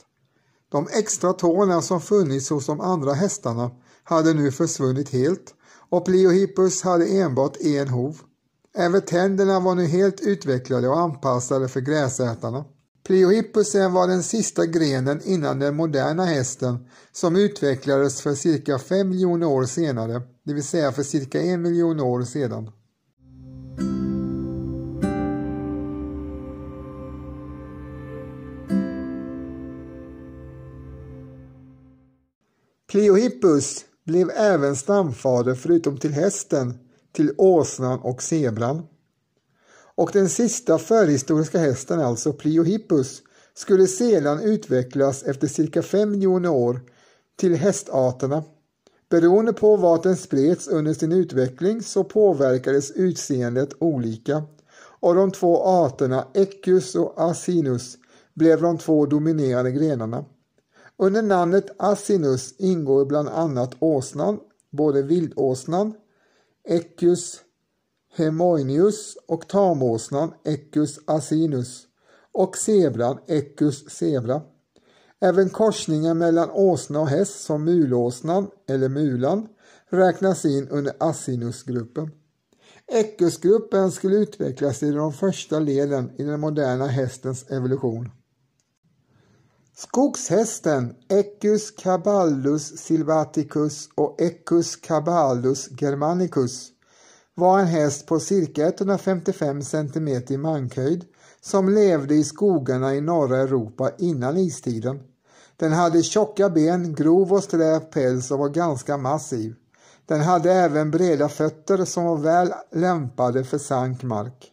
De 0.69 0.89
extra 0.93 1.33
tårna 1.33 1.83
som 1.83 2.01
funnits 2.01 2.51
hos 2.51 2.67
de 2.67 2.81
andra 2.81 3.13
hästarna 3.13 3.71
hade 4.05 4.35
nu 4.35 4.53
försvunnit 4.53 5.09
helt 5.09 5.55
och 5.91 6.05
Pliohippus 6.05 6.83
hade 6.83 7.07
enbart 7.07 7.57
en 7.57 7.89
hov. 7.89 8.23
Även 8.75 9.03
tänderna 9.03 9.61
var 9.61 9.75
nu 9.75 9.87
helt 9.87 10.21
utvecklade 10.21 10.89
och 10.89 11.01
anpassade 11.01 11.69
för 11.69 11.81
gräsätarna. 11.81 12.65
Pliohippusen 13.05 13.93
var 13.93 14.09
den 14.09 14.23
sista 14.23 14.67
grenen 14.67 15.21
innan 15.25 15.59
den 15.59 15.77
moderna 15.77 16.25
hästen 16.25 16.87
som 17.13 17.37
utvecklades 17.37 18.23
för 18.23 18.35
cirka 18.35 18.79
5 18.79 19.09
miljoner 19.09 19.47
år 19.47 19.65
senare, 19.65 20.23
det 20.45 20.55
vill 20.55 20.65
säga 20.65 20.93
för 20.93 21.03
cirka 21.03 21.41
1 21.41 21.59
miljon 21.59 22.01
år 22.01 22.23
sedan. 22.23 22.71
Pliohippus 32.91 33.85
blev 34.05 34.31
även 34.31 34.77
stamfader 34.77 35.55
förutom 35.55 35.99
till 35.99 36.13
hästen 36.13 36.79
till 37.13 37.35
åsnan 37.39 38.01
och 38.01 38.23
zebran. 38.23 38.87
Och 39.95 40.11
den 40.13 40.29
sista 40.29 40.79
förhistoriska 40.79 41.59
hästen, 41.59 42.01
alltså 42.01 42.33
Pliohippus, 42.33 43.23
skulle 43.55 43.87
sedan 43.87 44.41
utvecklas 44.41 45.23
efter 45.23 45.47
cirka 45.47 45.83
5 45.83 46.11
miljoner 46.11 46.49
år 46.49 46.81
till 47.37 47.55
hästarterna. 47.55 48.43
Beroende 49.11 49.53
på 49.53 49.77
vart 49.77 50.03
den 50.03 50.17
spreds 50.17 50.69
under 50.69 50.95
sin 50.95 51.13
utveckling 51.13 51.83
så 51.83 52.05
påverkades 52.05 52.91
utseendet 52.91 53.71
olika 53.79 54.43
och 55.01 55.15
de 55.15 55.31
två 55.31 55.63
arterna 55.63 56.27
Equus 56.35 56.95
och 56.95 57.15
Asinus 57.17 57.99
blev 58.35 58.63
de 58.63 58.79
två 58.79 59.07
dominerande 59.07 59.73
grenarna. 59.73 60.25
Under 60.97 61.23
namnet 61.23 61.71
Asinus 61.79 62.55
ingår 62.59 63.05
bland 63.05 63.29
annat 63.29 63.75
åsnan, 63.79 64.39
både 64.71 65.03
vildåsnan, 65.03 65.95
Equus 66.69 67.41
Hemoinius 68.15 69.17
och 69.27 69.49
tamåsnan 69.49 70.35
Equus 70.45 70.99
asinus 71.05 71.87
och 72.33 72.57
zebran 72.57 73.19
Equus 73.27 73.91
zebra. 73.91 74.43
Även 75.21 75.51
korsningen 75.51 76.19
mellan 76.19 76.51
åsna 76.51 77.01
och 77.01 77.09
häst 77.09 77.45
som 77.45 77.65
mulåsnan 77.65 78.51
eller 78.69 78.89
mulan 78.89 79.49
räknas 79.89 80.45
in 80.45 80.69
under 80.69 80.95
asinusgruppen. 80.99 82.11
Equusgruppen 82.93 83.93
skulle 83.93 84.17
utvecklas 84.17 84.83
i 84.83 84.91
de 84.91 85.13
första 85.13 85.59
leden 85.59 86.11
i 86.19 86.23
den 86.23 86.41
moderna 86.41 86.87
hästens 86.87 87.51
evolution. 87.51 88.11
Skogshästen 89.83 90.95
Equus 91.09 91.71
caballus 91.71 92.79
silvaticus 92.79 93.89
och 93.95 94.21
Equus 94.21 94.77
caballus 94.77 95.69
germanicus 95.81 96.69
var 97.35 97.59
en 97.59 97.67
häst 97.67 98.07
på 98.07 98.21
cirka 98.21 98.67
155 98.67 99.63
cm 99.63 100.09
i 100.09 100.37
mankhöjd 100.37 101.05
som 101.41 101.69
levde 101.69 102.15
i 102.15 102.25
skogarna 102.25 102.95
i 102.95 103.01
norra 103.01 103.39
Europa 103.39 103.91
innan 103.99 104.37
istiden. 104.37 105.01
Den 105.57 105.73
hade 105.73 106.03
tjocka 106.03 106.51
ben, 106.51 106.95
grov 106.95 107.33
och 107.33 107.45
sträv 107.45 107.81
päls 107.81 108.31
och 108.31 108.39
var 108.39 108.49
ganska 108.49 108.97
massiv. 108.97 109.55
Den 110.07 110.21
hade 110.21 110.53
även 110.53 110.91
breda 110.91 111.29
fötter 111.29 111.85
som 111.85 112.05
var 112.05 112.17
väl 112.17 112.53
lämpade 112.73 113.45
för 113.45 113.59
sank 113.59 114.03
mark. 114.03 114.53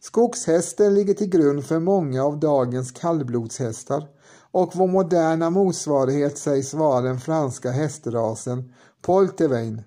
Skogshästen 0.00 0.94
ligger 0.94 1.14
till 1.14 1.30
grund 1.30 1.64
för 1.64 1.78
många 1.78 2.24
av 2.24 2.40
dagens 2.40 2.92
kallblodshästar 2.92 4.15
och 4.56 4.76
vår 4.76 4.86
moderna 4.86 5.50
motsvarighet 5.50 6.38
sägs 6.38 6.74
vara 6.74 7.00
den 7.00 7.20
franska 7.20 7.70
hästrasen 7.70 8.72
Poltervein. 9.02 9.82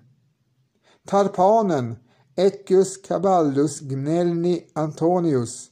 Tarpanen 1.08 1.96
Equus 2.36 2.96
caballus 2.96 3.80
gnelni 3.80 4.62
antonius 4.74 5.66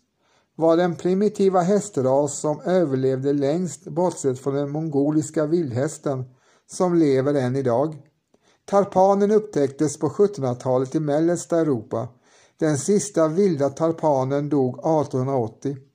var 0.55 0.77
den 0.77 0.97
primitiva 0.97 1.61
hästras 1.61 2.39
som 2.39 2.61
överlevde 2.61 3.33
längst 3.33 3.85
bortsett 3.85 4.39
från 4.39 4.55
den 4.55 4.71
mongoliska 4.71 5.47
vildhästen 5.47 6.25
som 6.67 6.95
lever 6.95 7.35
än 7.35 7.57
idag. 7.57 7.97
Tarpanen 8.65 9.31
upptäcktes 9.31 9.99
på 9.99 10.09
1700-talet 10.09 10.95
i 10.95 11.01
mellersta 11.01 11.61
Europa. 11.61 12.09
Den 12.59 12.79
sista 12.79 13.29
vilda 13.29 13.71
tarpanen 13.71 14.49
dog 14.49 14.79
1880. 14.79 15.88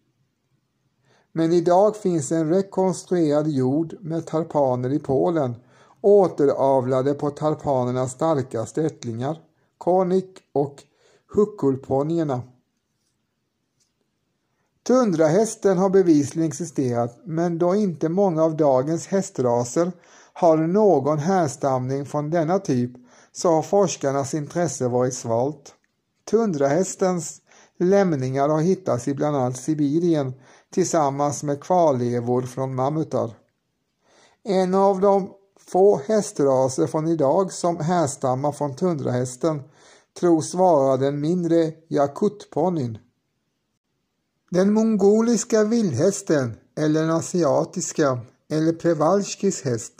Men 1.33 1.53
idag 1.53 1.95
finns 1.95 2.31
en 2.31 2.49
rekonstruerad 2.49 3.47
jord 3.47 3.95
med 3.99 4.25
tarpaner 4.25 4.93
i 4.93 4.99
Polen 4.99 5.55
återavlade 6.01 7.13
på 7.13 7.29
tarpanernas 7.29 8.11
starkaste 8.11 8.83
ättlingar, 8.83 9.37
konik 9.77 10.39
och 10.53 10.83
huckulponierna. 11.35 12.41
Tundrahästen 14.87 15.77
har 15.77 15.89
bevisligen 15.89 16.47
existerat 16.47 17.19
men 17.23 17.57
då 17.57 17.75
inte 17.75 18.09
många 18.09 18.43
av 18.43 18.57
dagens 18.57 19.07
hästraser 19.07 19.91
har 20.33 20.57
någon 20.57 21.17
härstamning 21.17 22.05
från 22.05 22.29
denna 22.29 22.59
typ 22.59 22.91
så 23.31 23.49
har 23.51 23.61
forskarnas 23.61 24.33
intresse 24.33 24.87
varit 24.87 25.13
svalt. 25.13 25.75
Tundrahästens 26.31 27.41
lämningar 27.77 28.49
har 28.49 28.61
hittats 28.61 29.07
i 29.07 29.13
bland 29.13 29.35
annat 29.37 29.57
Sibirien 29.57 30.33
tillsammans 30.73 31.43
med 31.43 31.63
kvarlevor 31.63 32.41
från 32.41 32.75
mammutar. 32.75 33.31
En 34.43 34.73
av 34.73 35.01
de 35.01 35.29
få 35.59 36.01
hästraser 36.07 36.87
från 36.87 37.07
idag 37.07 37.53
som 37.53 37.77
härstammar 37.77 38.51
från 38.51 38.75
tundrahästen 38.75 39.61
tros 40.19 40.53
vara 40.53 40.97
den 40.97 41.21
mindre 41.21 41.71
jakutponnyn. 41.87 42.97
Den 44.51 44.73
mongoliska 44.73 45.63
vildhästen 45.63 46.55
eller 46.77 47.01
den 47.01 47.11
asiatiska 47.11 48.19
eller 48.49 48.73
Prevalskis 48.73 49.61
häst 49.61 49.93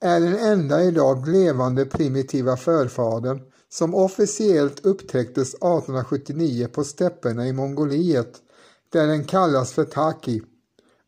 är 0.00 0.20
den 0.20 0.38
enda 0.38 0.82
idag 0.82 1.28
levande 1.28 1.84
primitiva 1.84 2.56
förfadern 2.56 3.40
som 3.68 3.94
officiellt 3.94 4.86
upptäcktes 4.86 5.54
1879 5.54 6.68
på 6.72 6.84
stäpperna 6.84 7.48
i 7.48 7.52
Mongoliet 7.52 8.40
där 8.94 9.06
den 9.06 9.24
kallas 9.24 9.72
för 9.72 9.84
Taki. 9.84 10.42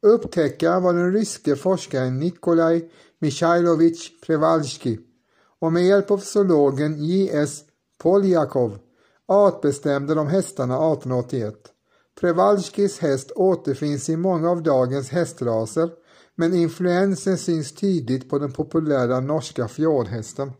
Upptäckaren 0.02 0.82
var 0.82 0.92
den 0.92 1.12
ryske 1.12 1.56
forskaren 1.56 2.18
Nikolaj 2.18 2.90
Michailovich 3.18 4.20
Prevalski 4.26 4.98
och 5.60 5.72
med 5.72 5.86
hjälp 5.86 6.10
av 6.10 6.18
zoologen 6.18 7.04
J.S. 7.04 7.60
Poljakov 7.98 8.78
artbestämde 9.28 10.14
de 10.14 10.26
hästarna 10.26 10.74
1881. 10.74 11.54
Prevalskys 12.20 12.98
häst 12.98 13.32
återfinns 13.36 14.08
i 14.08 14.16
många 14.16 14.50
av 14.50 14.62
dagens 14.62 15.10
hästraser 15.10 15.90
men 16.34 16.54
influensen 16.54 17.38
syns 17.38 17.74
tydligt 17.74 18.30
på 18.30 18.38
den 18.38 18.52
populära 18.52 19.20
norska 19.20 19.68
fjordhästen. 19.68 20.52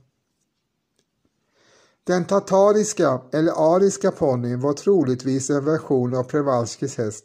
Den 2.07 2.25
tatariska 2.25 3.21
eller 3.33 3.77
ariska 3.77 4.11
ponnyn 4.11 4.61
var 4.61 4.73
troligtvis 4.73 5.51
en 5.51 5.64
version 5.64 6.14
av 6.14 6.23
Przewalskis 6.23 6.99
häst 6.99 7.25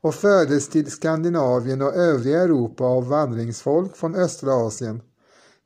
och 0.00 0.14
fördes 0.14 0.68
till 0.68 0.90
Skandinavien 0.90 1.82
och 1.82 1.94
övriga 1.94 2.42
Europa 2.42 2.84
av 2.84 3.08
vandringsfolk 3.08 3.96
från 3.96 4.14
östra 4.14 4.52
Asien. 4.52 5.02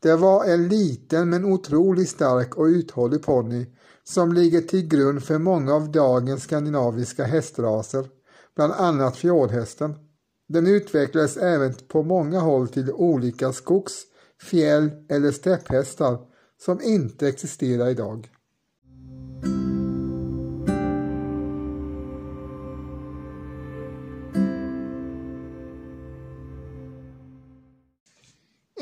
Det 0.02 0.16
var 0.16 0.44
en 0.44 0.68
liten 0.68 1.30
men 1.30 1.44
otroligt 1.44 2.08
stark 2.08 2.56
och 2.56 2.64
uthållig 2.64 3.22
ponny 3.22 3.66
som 4.04 4.32
ligger 4.32 4.60
till 4.60 4.88
grund 4.88 5.24
för 5.24 5.38
många 5.38 5.74
av 5.74 5.92
dagens 5.92 6.42
skandinaviska 6.42 7.24
hästraser, 7.24 8.08
bland 8.56 8.72
annat 8.72 9.16
fjordhästen. 9.16 9.94
Den 10.48 10.66
utvecklades 10.66 11.36
även 11.36 11.74
på 11.88 12.02
många 12.02 12.40
håll 12.40 12.68
till 12.68 12.92
olika 12.92 13.52
skogs-, 13.52 14.04
fjäll 14.42 14.90
eller 15.08 15.32
stäpphästar 15.32 16.18
som 16.64 16.80
inte 16.82 17.28
existerar 17.28 17.88
idag. 17.88 18.30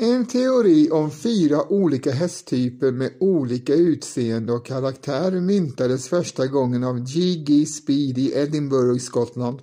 En 0.05 0.25
teori 0.25 0.89
om 0.91 1.11
fyra 1.11 1.71
olika 1.71 2.11
hästtyper 2.11 2.91
med 2.91 3.11
olika 3.19 3.73
utseende 3.73 4.53
och 4.53 4.65
karaktär 4.65 5.31
myntades 5.31 6.07
första 6.07 6.47
gången 6.47 6.83
av 6.83 6.99
G.G. 6.99 7.65
Speed 7.65 8.17
i 8.17 8.33
Edinburgh 8.35 8.97
i 8.97 8.99
Skottland. 8.99 9.59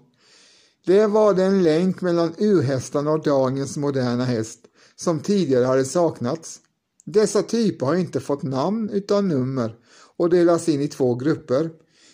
Det 0.86 1.06
var 1.06 1.34
den 1.34 1.62
länk 1.62 2.00
mellan 2.00 2.34
urhästarna 2.38 3.10
och 3.10 3.22
dagens 3.22 3.76
moderna 3.76 4.24
häst 4.24 4.58
som 4.96 5.20
tidigare 5.20 5.64
hade 5.64 5.84
saknats. 5.84 6.60
Dessa 7.04 7.42
typer 7.42 7.86
har 7.86 7.94
inte 7.94 8.20
fått 8.20 8.42
namn 8.42 8.90
utan 8.90 9.28
nummer 9.28 9.74
och 10.20 10.30
delas 10.30 10.68
in 10.68 10.80
i 10.80 10.88
två 10.88 11.14
grupper. 11.14 11.70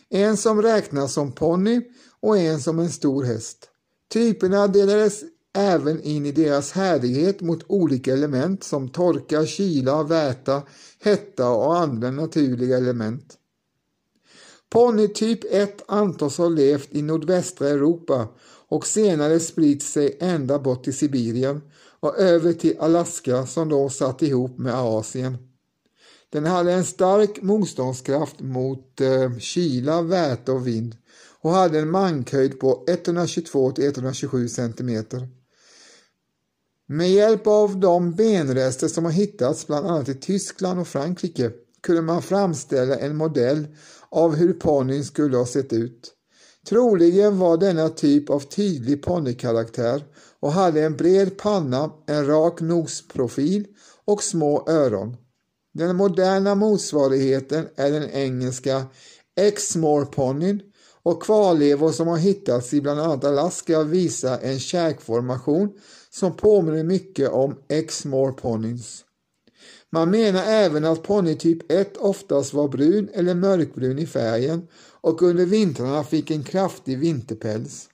En 0.09 0.37
som 0.37 0.62
räknas 0.62 1.12
som 1.12 1.33
ponny 1.33 1.81
och 2.21 2.38
en 2.38 2.61
som 2.61 2.79
en 2.79 2.90
stor 2.90 3.25
häst. 3.25 3.69
Typerna 4.12 4.66
delades 4.66 5.23
även 5.57 6.01
in 6.03 6.27
i 6.27 6.33
deras 6.33 6.73
härdighet 6.73 7.40
mot 7.40 7.64
olika 7.66 8.12
element 8.12 8.64
som 8.64 8.88
torka, 8.88 9.47
kyla, 9.47 10.03
väta, 10.03 10.62
hetta 11.01 11.51
och 11.51 11.79
andra 11.79 12.11
naturliga 12.11 12.77
element. 12.77 13.35
Ponnytyp 14.71 15.40
1 15.51 15.83
antas 15.88 16.38
ha 16.38 16.49
levt 16.49 16.88
i 16.90 17.03
nordvästra 17.03 17.69
Europa 17.69 18.29
och 18.69 18.87
senare 18.87 19.40
spritt 19.40 19.83
sig 19.83 20.16
ända 20.21 20.59
bort 20.59 20.85
till 20.85 20.97
Sibirien 20.97 21.61
och 22.01 22.19
över 22.19 22.53
till 22.53 22.77
Alaska 22.81 23.47
som 23.47 23.69
då 23.69 23.88
satt 23.88 24.23
ihop 24.23 24.59
med 24.59 24.75
Asien. 24.75 25.46
Den 26.33 26.47
hade 26.47 26.73
en 26.73 26.85
stark 26.85 27.43
motståndskraft 27.43 28.41
mot 28.41 29.01
eh, 29.01 29.39
kyla, 29.39 30.03
väte 30.03 30.53
och 30.53 30.67
vind 30.67 30.97
och 31.41 31.51
hade 31.51 31.79
en 31.79 31.91
mankhöjd 31.91 32.61
på 32.61 32.85
122 32.89 33.73
127 33.79 34.49
cm. 34.49 35.05
Med 36.89 37.11
hjälp 37.11 37.47
av 37.47 37.81
de 37.81 38.15
benrester 38.15 38.89
som 38.89 39.05
har 39.05 39.12
hittats 39.12 39.67
bland 39.67 39.87
annat 39.87 40.09
i 40.09 40.15
Tyskland 40.15 40.81
och 40.81 40.89
Frankrike 40.89 41.51
kunde 41.83 42.03
man 42.03 42.23
framställa 42.23 42.97
en 42.97 43.17
modell 43.17 43.67
av 44.11 44.35
hur 44.35 44.53
ponnyn 44.53 45.05
skulle 45.05 45.37
ha 45.37 45.47
sett 45.47 45.73
ut. 45.73 46.12
Troligen 46.69 47.39
var 47.39 47.57
denna 47.57 47.89
typ 47.89 48.31
av 48.31 48.41
tydlig 48.41 49.03
ponnykaraktär 49.03 50.05
och 50.41 50.53
hade 50.53 50.83
en 50.83 50.97
bred 50.97 51.39
panna, 51.39 51.91
en 52.07 52.27
rak 52.27 52.61
nosprofil 52.61 53.67
och 54.05 54.23
små 54.23 54.69
öron. 54.69 55.17
Den 55.77 55.97
moderna 55.97 56.55
motsvarigheten 56.55 57.69
är 57.77 57.91
den 57.91 58.11
engelska 58.11 58.87
Exmoor-ponnyn 59.41 60.61
och 61.03 61.23
kvarlevor 61.23 61.93
som 61.93 62.09
har 62.09 62.17
hittats 62.17 62.75
i 62.75 62.81
bland 62.81 63.01
annat 63.01 63.25
Alaska 63.25 63.83
visar 63.83 64.39
en 64.43 64.59
käkformation 64.59 65.73
som 66.11 66.37
påminner 66.37 66.85
mycket 66.85 67.31
om 67.31 67.59
Exmoor 67.69 68.33
ponnyns. 68.33 69.05
Man 69.91 70.11
menar 70.11 70.45
även 70.47 70.85
att 70.85 71.03
ponnytyp 71.03 71.73
1 71.73 71.97
oftast 71.97 72.55
var 72.55 72.69
brun 72.69 73.09
eller 73.12 73.35
mörkbrun 73.35 73.99
i 73.99 74.07
färgen 74.07 74.69
och 75.01 75.23
under 75.23 75.47
vintrarna 75.47 76.05
fick 76.05 76.31
en 76.31 76.45
kraftig 76.45 76.99
vinterpäls. 76.99 77.89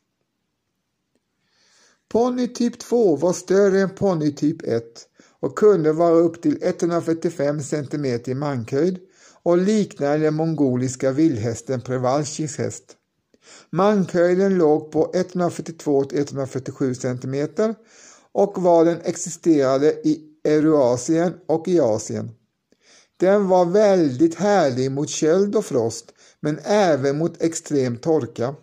Ponnytyp 2.08 2.78
2 2.78 3.16
var 3.16 3.32
större 3.32 3.80
än 3.80 3.90
ponnytyp 3.90 4.62
1 4.62 5.08
och 5.42 5.58
kunde 5.58 5.92
vara 5.92 6.14
upp 6.14 6.42
till 6.42 6.58
145 6.62 7.60
cm 7.60 8.04
i 8.24 8.34
mankhöjd 8.34 8.98
och 9.42 9.58
liknade 9.58 10.18
den 10.18 10.34
mongoliska 10.34 11.12
vildhästen 11.12 11.80
Prevalskis 11.80 12.58
häst. 12.58 12.84
Mankhöjden 13.70 14.54
låg 14.54 14.90
på 14.92 15.12
142-147 15.14 16.94
cm 16.94 17.48
och 18.32 18.62
var 18.62 18.84
den 18.84 19.00
existerade 19.04 19.92
i 19.92 20.20
Eurasien 20.44 21.34
och 21.46 21.68
i 21.68 21.80
Asien. 21.80 22.30
Den 23.16 23.48
var 23.48 23.64
väldigt 23.64 24.34
härlig 24.34 24.90
mot 24.90 25.08
köld 25.08 25.56
och 25.56 25.64
frost 25.64 26.12
men 26.40 26.58
även 26.64 27.18
mot 27.18 27.42
extrem 27.42 27.96
torka. 27.96 28.54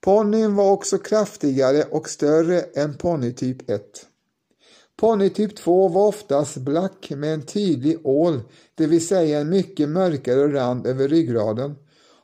Ponnyn 0.00 0.54
var 0.54 0.70
också 0.70 0.98
kraftigare 0.98 1.82
och 1.82 2.08
större 2.08 2.60
än 2.60 2.94
ponnytyp 2.94 3.70
1. 3.70 4.07
Ponnytyp 5.00 5.56
2 5.56 5.88
var 5.88 6.06
oftast 6.06 6.56
black 6.56 7.10
med 7.10 7.34
en 7.34 7.42
tydlig 7.42 8.06
ål, 8.06 8.40
det 8.74 8.86
vill 8.86 9.06
säga 9.06 9.40
en 9.40 9.48
mycket 9.48 9.88
mörkare 9.88 10.52
rand 10.52 10.86
över 10.86 11.08
ryggraden. 11.08 11.74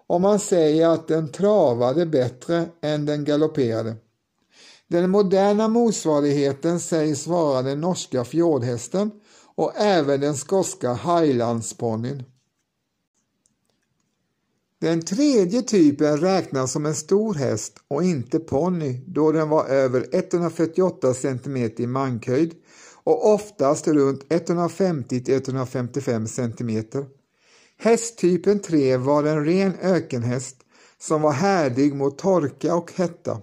Och 0.06 0.20
man 0.20 0.38
säger 0.38 0.88
att 0.88 1.08
den 1.08 1.32
travade 1.32 2.06
bättre 2.06 2.66
än 2.80 3.06
den 3.06 3.24
galopperade. 3.24 3.96
Den 4.88 5.10
moderna 5.10 5.68
motsvarigheten 5.68 6.80
sägs 6.80 7.26
vara 7.26 7.62
den 7.62 7.80
norska 7.80 8.24
fjordhästen 8.24 9.10
och 9.54 9.72
även 9.76 10.20
den 10.20 10.34
skotska 10.34 10.94
highlandsponnyn. 10.94 12.22
Den 14.80 15.02
tredje 15.02 15.62
typen 15.62 16.16
räknas 16.16 16.72
som 16.72 16.86
en 16.86 16.94
stor 16.94 17.34
häst 17.34 17.72
och 17.88 18.04
inte 18.04 18.38
ponny 18.38 19.00
då 19.06 19.32
den 19.32 19.48
var 19.48 19.66
över 19.66 20.06
148 20.12 21.14
cm 21.14 21.56
i 21.76 21.86
mankhöjd 21.86 22.54
och 23.04 23.34
oftast 23.34 23.88
runt 23.88 24.24
150-155 24.28 26.26
cm. 26.26 26.84
Hästtypen 27.78 28.58
3 28.58 28.96
var 28.96 29.24
en 29.24 29.44
ren 29.44 29.74
ökenhäst 29.82 30.56
som 31.00 31.22
var 31.22 31.32
härdig 31.32 31.94
mot 31.94 32.18
torka 32.18 32.74
och 32.74 32.92
hetta. 32.92 33.40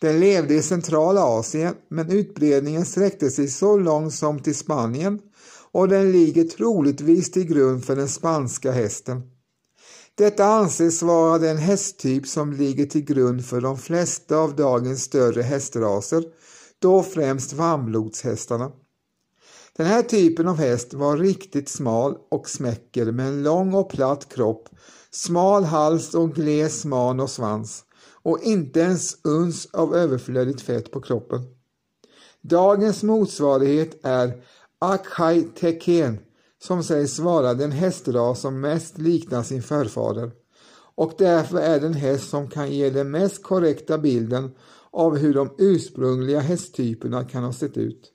Den 0.00 0.20
levde 0.20 0.54
i 0.54 0.62
centrala 0.62 1.24
Asien 1.24 1.74
men 1.88 2.10
utbredningen 2.10 2.86
sträckte 2.86 3.30
sig 3.30 3.48
så 3.48 3.76
långt 3.76 4.14
som 4.14 4.38
till 4.38 4.56
Spanien 4.56 5.18
och 5.72 5.88
den 5.88 6.12
ligger 6.12 6.44
troligtvis 6.44 7.30
till 7.30 7.44
grund 7.44 7.84
för 7.84 7.96
den 7.96 8.08
spanska 8.08 8.72
hästen. 8.72 9.22
Detta 10.14 10.44
anses 10.44 11.02
vara 11.02 11.38
den 11.38 11.56
hästtyp 11.56 12.26
som 12.26 12.52
ligger 12.52 12.86
till 12.86 13.04
grund 13.04 13.46
för 13.46 13.60
de 13.60 13.78
flesta 13.78 14.36
av 14.36 14.56
dagens 14.56 15.02
större 15.02 15.42
hästraser, 15.42 16.24
då 16.80 17.02
främst 17.02 17.52
varmblodshästarna. 17.52 18.72
Den 19.76 19.86
här 19.86 20.02
typen 20.02 20.48
av 20.48 20.56
häst 20.56 20.94
var 20.94 21.16
riktigt 21.16 21.68
smal 21.68 22.16
och 22.30 22.48
smäcker 22.48 23.12
med 23.12 23.26
en 23.26 23.42
lång 23.42 23.74
och 23.74 23.90
platt 23.90 24.28
kropp, 24.28 24.68
smal 25.10 25.64
hals 25.64 26.14
och 26.14 26.34
gles 26.34 26.84
man 26.84 27.20
och 27.20 27.30
svans 27.30 27.84
och 28.22 28.42
inte 28.42 28.80
ens 28.80 29.16
uns 29.24 29.68
av 29.72 29.94
överflödigt 29.94 30.60
fett 30.60 30.90
på 30.90 31.00
kroppen. 31.00 31.40
Dagens 32.42 33.02
motsvarighet 33.02 34.00
är 34.02 34.44
Akhai 34.78 35.42
Teken 35.42 36.18
som 36.62 36.84
sägs 36.84 37.18
vara 37.18 37.54
den 37.54 37.72
hästras 37.72 38.40
som 38.40 38.60
mest 38.60 38.98
liknar 38.98 39.42
sin 39.42 39.62
förfader 39.62 40.30
och 40.94 41.14
därför 41.18 41.58
är 41.58 41.80
den 41.80 41.94
häst 41.94 42.30
som 42.30 42.48
kan 42.48 42.72
ge 42.72 42.90
den 42.90 43.10
mest 43.10 43.42
korrekta 43.42 43.98
bilden 43.98 44.50
av 44.92 45.16
hur 45.16 45.34
de 45.34 45.54
ursprungliga 45.58 46.40
hästtyperna 46.40 47.24
kan 47.24 47.44
ha 47.44 47.52
sett 47.52 47.76
ut. 47.76 48.12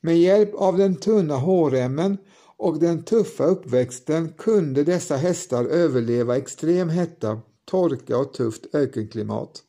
Med 0.00 0.18
hjälp 0.18 0.54
av 0.54 0.78
den 0.78 0.96
tunna 0.96 1.36
hårremmen 1.36 2.18
och 2.56 2.78
den 2.78 3.02
tuffa 3.02 3.44
uppväxten 3.44 4.32
kunde 4.38 4.84
dessa 4.84 5.16
hästar 5.16 5.64
överleva 5.64 6.36
extrem 6.36 6.88
hetta, 6.88 7.40
torka 7.64 8.18
och 8.18 8.32
tufft 8.32 8.74
ökenklimat. 8.74 9.62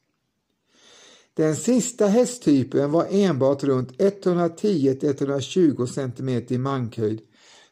Den 1.33 1.55
sista 1.55 2.07
hästtypen 2.07 2.91
var 2.91 3.07
enbart 3.09 3.63
runt 3.63 3.91
110-120 3.91 5.85
cm 5.85 6.29
i 6.47 6.57
mankhöjd 6.57 7.21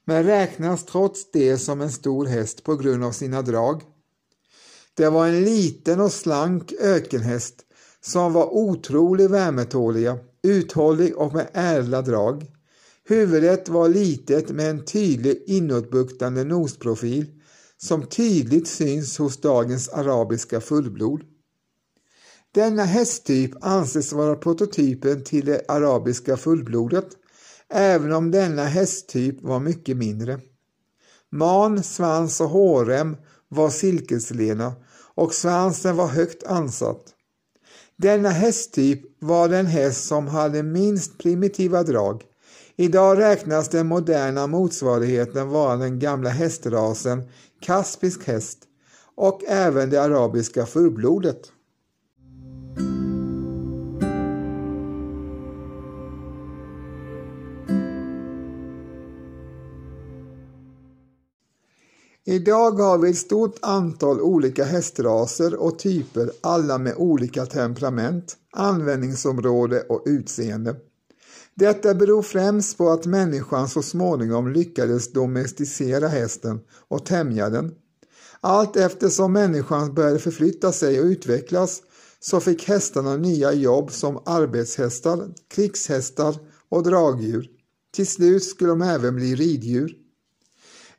men 0.05 0.23
räknas 0.23 0.85
trots 0.85 1.31
det 1.31 1.57
som 1.57 1.81
en 1.81 1.91
stor 1.91 2.25
häst 2.25 2.63
på 2.63 2.75
grund 2.75 3.03
av 3.03 3.11
sina 3.11 3.41
drag. 3.41 3.81
Det 4.93 5.09
var 5.09 5.27
en 5.27 5.43
liten 5.43 5.99
och 5.99 6.11
slank 6.11 6.73
ökenhäst 6.79 7.65
som 8.01 8.33
var 8.33 8.53
otroligt 8.53 9.31
värmetåliga, 9.31 10.17
uthållig 10.43 11.17
och 11.17 11.33
med 11.33 11.49
ädla 11.53 12.01
drag. 12.01 12.45
Huvudet 13.05 13.69
var 13.69 13.89
litet 13.89 14.49
med 14.49 14.69
en 14.69 14.85
tydlig 14.85 15.43
inåtbuktande 15.47 16.43
nosprofil 16.43 17.25
som 17.77 18.05
tydligt 18.05 18.67
syns 18.67 19.17
hos 19.17 19.41
dagens 19.41 19.89
arabiska 19.89 20.61
fullblod. 20.61 21.21
Denna 22.51 22.83
hästtyp 22.83 23.51
anses 23.61 24.13
vara 24.13 24.35
prototypen 24.35 25.23
till 25.23 25.45
det 25.45 25.61
arabiska 25.67 26.37
fullblodet 26.37 27.07
även 27.69 28.13
om 28.13 28.31
denna 28.31 28.65
hästtyp 28.65 29.41
var 29.41 29.59
mycket 29.59 29.97
mindre. 29.97 30.39
Man, 31.31 31.83
svans 31.83 32.41
och 32.41 32.49
hårrem 32.49 33.17
var 33.47 33.69
silkeslena 33.69 34.73
och 35.15 35.33
svansen 35.33 35.95
var 35.95 36.07
högt 36.07 36.43
ansatt. 36.43 37.15
Denna 38.01 38.29
hästtyp 38.29 39.01
var 39.19 39.49
den 39.49 39.65
häst 39.65 40.07
som 40.07 40.27
hade 40.27 40.63
minst 40.63 41.17
primitiva 41.17 41.83
drag. 41.83 42.23
Idag 42.75 43.17
räknas 43.17 43.69
den 43.69 43.87
moderna 43.87 44.47
motsvarigheten 44.47 45.49
vara 45.49 45.75
den 45.75 45.99
gamla 45.99 46.29
hästrasen 46.29 47.23
kaspisk 47.61 48.27
häst 48.27 48.59
och 49.15 49.43
även 49.47 49.89
det 49.89 50.01
arabiska 50.01 50.65
fullblodet. 50.65 51.51
Idag 62.29 62.71
har 62.71 62.97
vi 62.97 63.09
ett 63.09 63.17
stort 63.17 63.55
antal 63.61 64.21
olika 64.21 64.63
hästraser 64.63 65.55
och 65.55 65.79
typer, 65.79 66.31
alla 66.41 66.77
med 66.77 66.93
olika 66.97 67.45
temperament, 67.45 68.37
användningsområde 68.51 69.81
och 69.81 70.03
utseende. 70.05 70.75
Detta 71.55 71.93
beror 71.93 72.21
främst 72.21 72.77
på 72.77 72.89
att 72.89 73.05
människan 73.05 73.69
så 73.69 73.81
småningom 73.81 74.53
lyckades 74.53 75.11
domesticera 75.11 76.07
hästen 76.07 76.59
och 76.87 77.05
tämja 77.05 77.49
den. 77.49 77.71
Allt 78.41 78.75
eftersom 78.75 79.33
människan 79.33 79.93
började 79.93 80.19
förflytta 80.19 80.71
sig 80.71 80.99
och 80.99 81.05
utvecklas 81.05 81.81
så 82.19 82.39
fick 82.39 82.67
hästarna 82.67 83.17
nya 83.17 83.53
jobb 83.53 83.91
som 83.91 84.23
arbetshästar, 84.25 85.29
krigshästar 85.47 86.35
och 86.69 86.83
dragdjur. 86.83 87.49
Till 87.93 88.07
slut 88.07 88.43
skulle 88.43 88.69
de 88.69 88.81
även 88.81 89.15
bli 89.15 89.35
riddjur. 89.35 90.08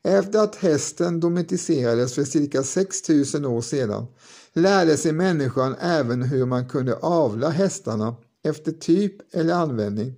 Efter 0.03 0.39
att 0.39 0.57
hästen 0.57 1.21
domesticerades 1.21 2.15
för 2.15 2.25
cirka 2.25 2.63
6000 2.63 3.45
år 3.45 3.61
sedan 3.61 4.07
lärde 4.53 4.97
sig 4.97 5.13
människan 5.13 5.75
även 5.81 6.23
hur 6.23 6.47
man 6.47 6.69
kunde 6.69 6.97
avla 6.97 7.49
hästarna 7.49 8.17
efter 8.45 8.73
typ 8.73 9.35
eller 9.35 9.55
användning. 9.55 10.15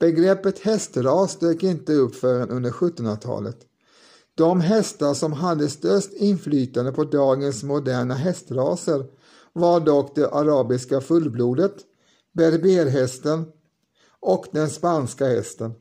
Begreppet 0.00 0.58
hästras 0.58 1.38
dök 1.38 1.62
inte 1.62 1.92
upp 1.92 2.14
förrän 2.14 2.50
under 2.50 2.70
1700-talet. 2.70 3.56
De 4.34 4.60
hästar 4.60 5.14
som 5.14 5.32
hade 5.32 5.68
störst 5.68 6.12
inflytande 6.12 6.92
på 6.92 7.04
dagens 7.04 7.62
moderna 7.62 8.14
hästraser 8.14 9.04
var 9.52 9.80
dock 9.80 10.14
det 10.14 10.28
arabiska 10.28 11.00
fullblodet, 11.00 11.74
berberhästen 12.32 13.44
och 14.20 14.46
den 14.52 14.70
spanska 14.70 15.26
hästen. 15.26 15.72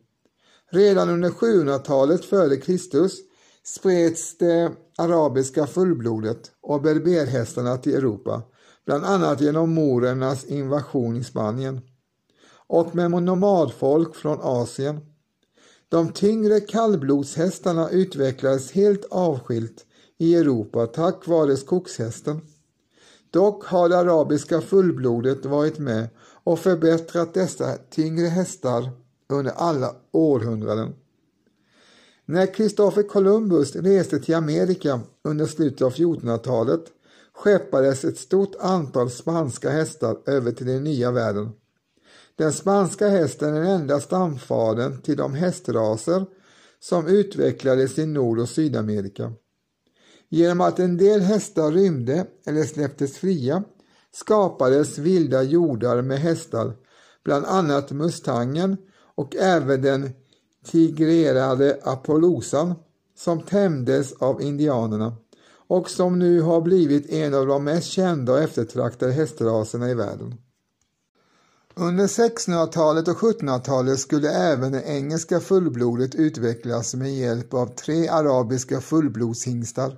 Redan 0.74 1.10
under 1.10 1.30
700-talet 1.30 2.26
före 2.26 2.58
Kristus 2.58 3.20
spreds 3.64 4.38
det 4.38 4.72
arabiska 4.98 5.68
fullblodet 5.68 6.52
och 6.62 6.82
berberhästarna 6.82 7.78
till 7.78 7.96
Europa, 7.96 8.42
bland 8.86 9.06
annat 9.06 9.42
genom 9.42 9.74
morernas 9.74 10.46
invasion 10.46 11.18
i 11.18 11.24
Spanien 11.24 11.82
och 12.68 12.96
med 12.96 13.12
nomadfolk 13.12 14.16
från 14.16 14.40
Asien. 14.42 15.00
De 15.90 16.14
tyngre 16.14 16.60
kallblodshästarna 16.60 17.90
utvecklades 17.90 18.72
helt 18.72 19.06
avskilt 19.12 19.86
i 20.18 20.36
Europa 20.36 20.88
tack 20.88 21.28
vare 21.28 21.58
skogshästen. 21.58 22.42
Dock 23.32 23.66
har 23.66 23.90
det 23.90 23.98
arabiska 23.98 24.62
fullblodet 24.62 25.46
varit 25.46 25.80
med 25.80 26.10
och 26.44 26.60
förbättrat 26.60 27.34
dessa 27.34 27.78
tyngre 27.90 28.28
hästar 28.28 29.01
under 29.36 29.52
alla 29.52 29.96
århundraden. 30.12 30.94
När 32.26 32.54
Kristoffer 32.54 33.04
Columbus 33.04 33.76
reste 33.76 34.20
till 34.20 34.36
Amerika 34.36 35.00
under 35.24 35.46
slutet 35.46 35.82
av 35.82 35.94
1400-talet 35.94 36.84
skeppades 37.34 38.06
ett 38.06 38.18
stort 38.18 38.56
antal 38.60 39.10
spanska 39.10 39.70
hästar 39.70 40.18
över 40.26 40.52
till 40.52 40.66
den 40.66 40.84
nya 40.84 41.12
världen. 41.12 41.50
Den 42.36 42.54
spanska 42.54 43.08
hästen 43.10 43.56
är 43.56 43.60
den 43.60 43.70
enda 43.70 44.00
stamfadern 44.00 45.02
till 45.02 45.18
de 45.18 45.34
hästraser 45.34 46.26
som 46.80 47.08
utvecklades 47.08 48.00
i 48.00 48.06
Nord 48.06 48.40
och 48.40 48.50
Sydamerika. 48.50 49.34
Genom 50.30 50.62
att 50.62 50.80
en 50.80 50.98
del 50.98 51.22
hästar 51.22 51.72
rymde 51.72 52.26
eller 52.46 52.64
släpptes 52.64 53.18
fria 53.18 53.64
skapades 54.14 54.98
vilda 54.98 55.44
jordar 55.44 56.02
med 56.02 56.20
hästar, 56.20 56.74
bland 57.24 57.46
annat 57.46 57.92
mustangen 57.92 58.78
och 59.16 59.36
även 59.36 59.82
den 59.82 60.10
tigrerade 60.66 61.80
apollosan 61.84 62.74
som 63.18 63.42
tämjdes 63.42 64.14
av 64.14 64.42
indianerna 64.42 65.16
och 65.68 65.90
som 65.90 66.20
nu 66.20 66.42
har 66.42 66.62
blivit 66.62 67.10
en 67.10 67.34
av 67.34 67.48
de 67.48 67.64
mest 67.64 67.88
kända 67.88 68.34
och 68.34 68.40
eftertraktade 68.40 69.12
hästraserna 69.12 69.90
i 69.90 69.94
världen. 69.94 70.36
Under 71.76 72.08
1600-talet 72.08 73.08
och 73.08 73.18
1700-talet 73.18 74.00
skulle 74.00 74.30
även 74.30 74.72
det 74.72 74.84
engelska 74.84 75.40
fullblodet 75.40 76.16
utvecklas 76.16 76.96
med 76.96 77.16
hjälp 77.16 77.54
av 77.54 77.66
tre 77.68 78.08
arabiska 78.08 78.82
fullblodshingstar. 78.82 79.98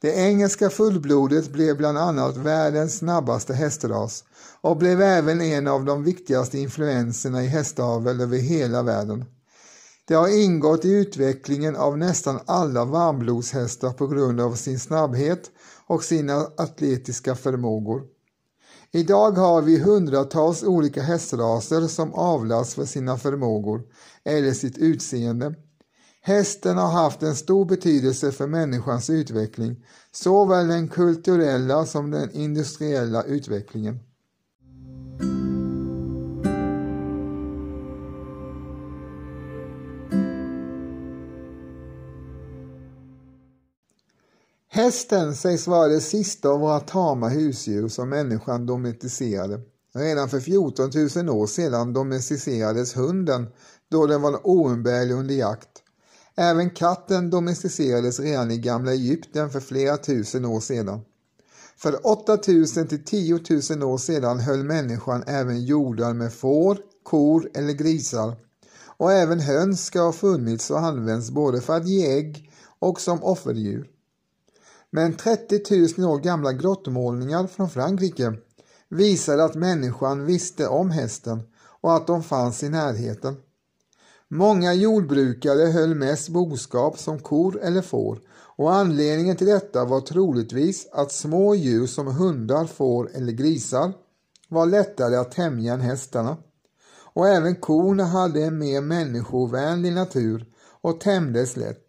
Det 0.00 0.12
engelska 0.14 0.70
fullblodet 0.70 1.52
blev 1.52 1.76
bland 1.76 1.98
annat 1.98 2.36
världens 2.36 2.98
snabbaste 2.98 3.54
hästras 3.54 4.24
och 4.60 4.76
blev 4.76 5.00
även 5.02 5.40
en 5.40 5.66
av 5.66 5.84
de 5.84 6.04
viktigaste 6.04 6.58
influenserna 6.58 7.44
i 7.44 7.46
hästavel 7.46 8.20
över 8.20 8.38
hela 8.38 8.82
världen. 8.82 9.24
Det 10.08 10.14
har 10.14 10.42
ingått 10.42 10.84
i 10.84 10.92
utvecklingen 10.92 11.76
av 11.76 11.98
nästan 11.98 12.40
alla 12.46 12.84
varmblodshästar 12.84 13.92
på 13.92 14.06
grund 14.06 14.40
av 14.40 14.54
sin 14.54 14.78
snabbhet 14.78 15.50
och 15.86 16.04
sina 16.04 16.46
atletiska 16.56 17.34
förmågor. 17.34 18.02
Idag 18.92 19.30
har 19.30 19.62
vi 19.62 19.78
hundratals 19.78 20.62
olika 20.62 21.02
hästraser 21.02 21.80
som 21.80 22.14
avlas 22.14 22.74
för 22.74 22.84
sina 22.84 23.18
förmågor 23.18 23.82
eller 24.24 24.52
sitt 24.52 24.78
utseende. 24.78 25.54
Hästen 26.30 26.78
har 26.78 26.88
haft 26.88 27.22
en 27.22 27.36
stor 27.36 27.64
betydelse 27.64 28.32
för 28.32 28.46
människans 28.46 29.10
utveckling, 29.10 29.84
såväl 30.12 30.68
den 30.68 30.88
kulturella 30.88 31.86
som 31.86 32.10
den 32.10 32.30
industriella 32.30 33.22
utvecklingen. 33.22 33.98
Hästen 44.68 45.34
sägs 45.34 45.66
vara 45.66 45.88
det 45.88 46.00
sista 46.00 46.48
av 46.48 46.60
våra 46.60 46.80
tama 46.80 47.28
husdjur 47.28 47.88
som 47.88 48.08
människan 48.08 48.66
domesticerade. 48.66 49.60
Redan 49.94 50.28
för 50.28 50.40
14 50.40 50.90
000 51.16 51.30
år 51.30 51.46
sedan 51.46 51.92
domesticerades 51.92 52.96
hunden 52.96 53.46
då 53.90 54.06
den 54.06 54.22
var 54.22 54.46
oumbärlig 54.46 55.14
under 55.14 55.34
jakt. 55.34 55.79
Även 56.40 56.70
katten 56.70 57.30
domesticerades 57.30 58.20
redan 58.20 58.50
i 58.50 58.58
gamla 58.58 58.92
Egypten 58.92 59.50
för 59.50 59.60
flera 59.60 59.96
tusen 59.96 60.44
år 60.44 60.60
sedan. 60.60 61.00
För 61.76 62.06
8000 62.06 62.88
till 62.88 63.04
10 63.04 63.40
000 63.70 63.82
år 63.82 63.98
sedan 63.98 64.40
höll 64.40 64.64
människan 64.64 65.24
även 65.26 65.64
jordar 65.64 66.14
med 66.14 66.32
får, 66.32 66.78
kor 67.02 67.50
eller 67.54 67.72
grisar. 67.72 68.36
Och 68.86 69.12
även 69.12 69.40
höns 69.40 69.84
ska 69.84 70.00
ha 70.00 70.12
funnits 70.12 70.70
och 70.70 70.78
använts 70.78 71.30
både 71.30 71.60
för 71.60 71.76
att 71.76 71.88
ge 71.88 72.16
ägg 72.16 72.52
och 72.78 73.00
som 73.00 73.24
offerdjur. 73.24 73.88
Men 74.90 75.16
30 75.16 75.96
000 75.98 76.10
år 76.10 76.18
gamla 76.18 76.52
grottmålningar 76.52 77.46
från 77.46 77.70
Frankrike 77.70 78.32
visade 78.88 79.44
att 79.44 79.54
människan 79.54 80.26
visste 80.26 80.68
om 80.68 80.90
hästen 80.90 81.42
och 81.80 81.96
att 81.96 82.06
de 82.06 82.22
fanns 82.22 82.62
i 82.62 82.68
närheten. 82.68 83.36
Många 84.32 84.74
jordbrukare 84.74 85.66
höll 85.66 85.94
mest 85.94 86.28
boskap 86.28 86.98
som 86.98 87.18
kor 87.18 87.60
eller 87.62 87.82
får 87.82 88.20
och 88.56 88.74
anledningen 88.74 89.36
till 89.36 89.46
detta 89.46 89.84
var 89.84 90.00
troligtvis 90.00 90.88
att 90.92 91.12
små 91.12 91.54
djur 91.54 91.86
som 91.86 92.06
hundar, 92.06 92.66
får 92.66 93.10
eller 93.14 93.32
grisar 93.32 93.92
var 94.48 94.66
lättare 94.66 95.16
att 95.16 95.32
tämja 95.32 95.74
än 95.74 95.80
hästarna. 95.80 96.36
Och 97.12 97.28
även 97.28 97.56
korna 97.56 98.04
hade 98.04 98.42
en 98.42 98.58
mer 98.58 98.80
människovänlig 98.80 99.92
natur 99.92 100.46
och 100.80 101.00
tämjdes 101.00 101.56
lätt. 101.56 101.86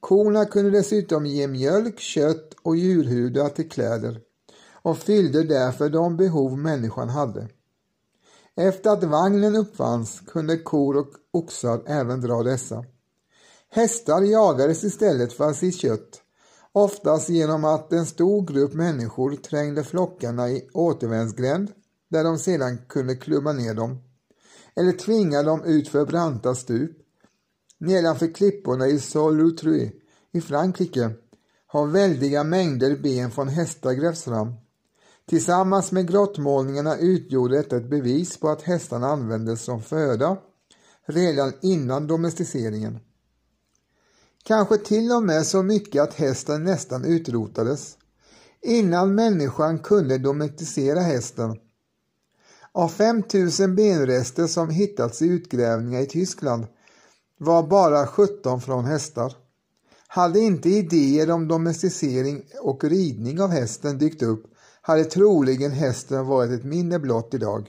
Korna 0.00 0.44
kunde 0.44 0.70
dessutom 0.70 1.26
ge 1.26 1.46
mjölk, 1.46 2.00
kött 2.00 2.54
och 2.62 2.76
djurhudar 2.76 3.48
till 3.48 3.70
kläder 3.70 4.20
och 4.72 4.98
fyllde 4.98 5.42
därför 5.42 5.88
de 5.88 6.16
behov 6.16 6.58
människan 6.58 7.08
hade. 7.08 7.48
Efter 8.56 8.90
att 8.90 9.04
vagnen 9.04 9.56
uppfanns 9.56 10.20
kunde 10.20 10.58
kor 10.58 10.96
och 10.96 11.10
oxar 11.32 11.82
även 11.86 12.20
dra 12.20 12.42
dessa. 12.42 12.84
Hästar 13.70 14.22
jagades 14.22 14.84
istället 14.84 15.32
för 15.32 15.52
sitt 15.52 15.76
kött, 15.76 16.22
oftast 16.72 17.28
genom 17.28 17.64
att 17.64 17.92
en 17.92 18.06
stor 18.06 18.46
grupp 18.46 18.74
människor 18.74 19.36
trängde 19.36 19.84
flockarna 19.84 20.50
i 20.50 20.68
återvändsgränd 20.72 21.72
där 22.10 22.24
de 22.24 22.38
sedan 22.38 22.78
kunde 22.88 23.16
klubba 23.16 23.52
ner 23.52 23.74
dem, 23.74 23.98
eller 24.76 24.92
tvinga 24.92 25.42
dem 25.42 25.64
ut 25.64 25.88
för 25.88 26.06
branta 26.06 26.54
stup 26.54 27.04
Nedanför 27.78 28.34
klipporna 28.34 28.86
i 28.86 28.98
Solutry 28.98 29.92
i 30.32 30.40
Frankrike 30.40 31.10
har 31.66 31.86
väldiga 31.86 32.44
mängder 32.44 32.96
ben 32.96 33.30
från 33.30 33.48
hästar 33.48 33.92
grävts 33.92 34.24
fram. 34.24 34.54
Tillsammans 35.28 35.92
med 35.92 36.08
grottmålningarna 36.10 36.96
utgjorde 36.96 37.56
detta 37.56 37.76
ett 37.76 37.90
bevis 37.90 38.36
på 38.36 38.48
att 38.48 38.62
hästarna 38.62 39.06
användes 39.06 39.62
som 39.62 39.82
föda 39.82 40.36
redan 41.06 41.52
innan 41.60 42.06
domesticeringen. 42.06 42.98
Kanske 44.42 44.78
till 44.78 45.12
och 45.12 45.22
med 45.22 45.46
så 45.46 45.62
mycket 45.62 46.02
att 46.02 46.14
hästen 46.14 46.64
nästan 46.64 47.04
utrotades 47.04 47.96
innan 48.62 49.14
människan 49.14 49.78
kunde 49.78 50.18
domesticera 50.18 51.00
hästen. 51.00 51.60
Av 52.72 52.88
5000 52.88 53.76
benrester 53.76 54.46
som 54.46 54.70
hittats 54.70 55.22
i 55.22 55.26
utgrävningar 55.26 56.00
i 56.00 56.06
Tyskland 56.06 56.66
var 57.38 57.62
bara 57.62 58.06
17 58.06 58.60
från 58.60 58.84
hästar. 58.84 59.36
Hade 60.06 60.40
inte 60.40 60.68
idéer 60.68 61.30
om 61.30 61.48
domesticering 61.48 62.44
och 62.62 62.84
ridning 62.84 63.40
av 63.40 63.50
hästen 63.50 63.98
dykt 63.98 64.22
upp 64.22 64.53
hade 64.86 65.04
troligen 65.04 65.72
hästen 65.72 66.26
varit 66.26 66.50
ett 66.50 66.64
minne 66.64 66.98
blott 66.98 67.34
idag. 67.34 67.68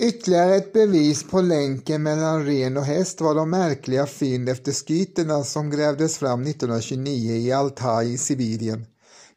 Ytterligare 0.00 0.56
ett 0.56 0.72
bevis 0.72 1.30
på 1.30 1.40
länken 1.40 2.02
mellan 2.02 2.46
ren 2.46 2.76
och 2.76 2.84
häst 2.84 3.20
var 3.20 3.34
de 3.34 3.50
märkliga 3.50 4.06
fynd 4.06 4.48
efter 4.48 4.72
skyterna 4.72 5.44
som 5.44 5.70
grävdes 5.70 6.18
fram 6.18 6.42
1929 6.42 7.32
i 7.32 7.52
Altaj 7.52 8.12
i 8.12 8.18
Sibirien. 8.18 8.86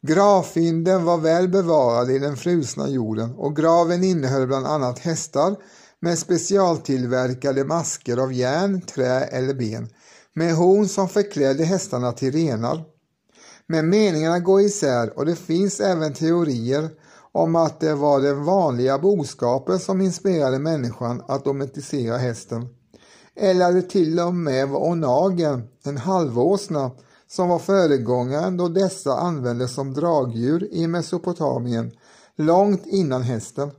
Gravfynden 0.01 1.05
var 1.05 1.17
väl 1.17 1.47
bevarade 1.47 2.13
i 2.13 2.19
den 2.19 2.37
frusna 2.37 2.89
jorden 2.89 3.35
och 3.35 3.55
graven 3.55 4.03
innehöll 4.03 4.47
bland 4.47 4.67
annat 4.67 4.99
hästar 4.99 5.55
med 5.99 6.19
specialtillverkade 6.19 7.63
masker 7.63 8.17
av 8.17 8.33
järn, 8.33 8.81
trä 8.81 9.19
eller 9.23 9.53
ben 9.53 9.89
med 10.33 10.55
horn 10.55 10.87
som 10.87 11.09
förklädde 11.09 11.63
hästarna 11.63 12.11
till 12.11 12.31
renar. 12.31 12.94
Men 13.67 13.89
meningarna 13.89 14.39
går 14.39 14.61
isär 14.61 15.17
och 15.17 15.25
det 15.25 15.35
finns 15.35 15.79
även 15.79 16.13
teorier 16.13 16.89
om 17.31 17.55
att 17.55 17.79
det 17.79 17.95
var 17.95 18.21
den 18.21 18.43
vanliga 18.43 18.97
boskapen 18.99 19.79
som 19.79 20.01
inspirerade 20.01 20.59
människan 20.59 21.23
att 21.27 21.45
domesticera 21.45 22.17
hästen. 22.17 22.67
Eller 23.35 23.65
att 23.65 23.73
det 23.73 23.81
till 23.81 24.19
och 24.19 24.33
med 24.33 24.69
var 24.69 24.79
onagen, 24.79 25.63
en 25.83 25.97
halvåsna, 25.97 26.91
som 27.27 27.49
var 27.49 27.59
föregångaren 27.59 28.57
då 28.57 28.67
dessa 28.67 29.17
användes 29.17 29.73
som 29.73 29.93
dragdjur 29.93 30.67
i 30.71 30.87
Mesopotamien 30.87 31.91
långt 32.35 32.85
innan 32.85 33.21
hästen. 33.21 33.71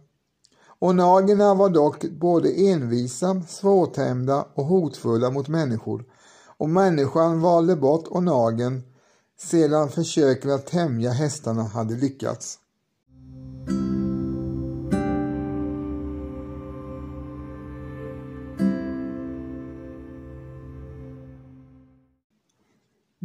Onagerna 0.78 1.54
var 1.54 1.68
dock 1.68 2.04
både 2.04 2.50
envisa, 2.50 3.42
svårtämda 3.48 4.46
och 4.54 4.64
hotfulla 4.64 5.30
mot 5.30 5.48
människor 5.48 6.04
och 6.58 6.68
människan 6.68 7.40
valde 7.40 7.76
bort 7.76 8.08
onagen 8.08 8.82
sedan 9.40 9.90
försöken 9.90 10.50
att 10.50 10.66
tämja 10.66 11.10
hästarna 11.10 11.62
hade 11.62 11.94
lyckats. 11.94 12.58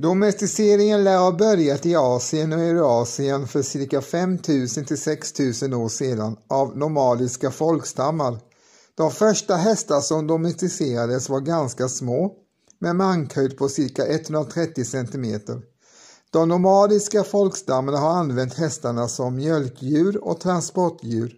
Domesticeringen 0.01 1.03
lär 1.03 1.17
ha 1.17 1.31
börjat 1.31 1.85
i 1.85 1.95
Asien 1.95 2.53
och 2.53 2.59
Eurasien 2.59 3.47
för 3.47 3.61
cirka 3.61 4.01
5000 4.01 4.85
till 4.85 4.97
6000 4.97 5.73
år 5.73 5.89
sedan 5.89 6.37
av 6.47 6.77
nomadiska 6.77 7.51
folkstammar. 7.51 8.39
De 8.95 9.11
första 9.11 9.55
hästar 9.55 9.99
som 9.99 10.27
domesticerades 10.27 11.29
var 11.29 11.39
ganska 11.39 11.89
små, 11.89 12.33
med 12.79 12.95
mankhöjd 12.95 13.57
på 13.57 13.69
cirka 13.69 14.07
130 14.07 14.85
cm. 14.85 15.41
De 16.33 16.49
nomadiska 16.49 17.23
folkstammarna 17.23 17.97
har 17.97 18.11
använt 18.11 18.53
hästarna 18.53 19.07
som 19.07 19.35
mjölkdjur 19.35 20.23
och 20.23 20.39
transportdjur. 20.39 21.35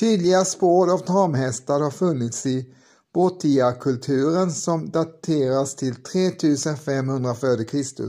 Tydliga 0.00 0.44
spår 0.44 0.92
av 0.92 0.98
tamhästar 0.98 1.80
har 1.80 1.90
funnits 1.90 2.46
i 2.46 2.74
Botia-kulturen 3.14 4.52
som 4.52 4.90
dateras 4.90 5.74
till 5.74 5.94
3500 5.94 7.30
f.Kr. 7.30 8.08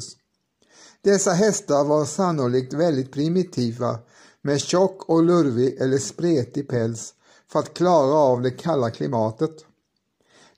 Dessa 1.02 1.32
hästar 1.32 1.84
var 1.84 2.06
sannolikt 2.06 2.74
väldigt 2.74 3.12
primitiva 3.12 4.00
med 4.42 4.62
tjock 4.62 5.10
och 5.10 5.24
lurvig 5.24 5.78
eller 5.82 5.98
spretig 5.98 6.70
päls 6.70 7.14
för 7.52 7.60
att 7.60 7.74
klara 7.74 8.14
av 8.14 8.42
det 8.42 8.52
kalla 8.52 8.92
klimatet. 8.92 9.66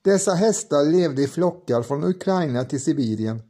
Dessa 0.01 0.33
hästar 0.33 0.85
levde 0.85 1.21
i 1.21 1.27
flockar 1.27 1.81
från 1.81 2.03
Ukraina 2.03 2.65
till 2.65 2.83
Sibirien. 2.83 3.41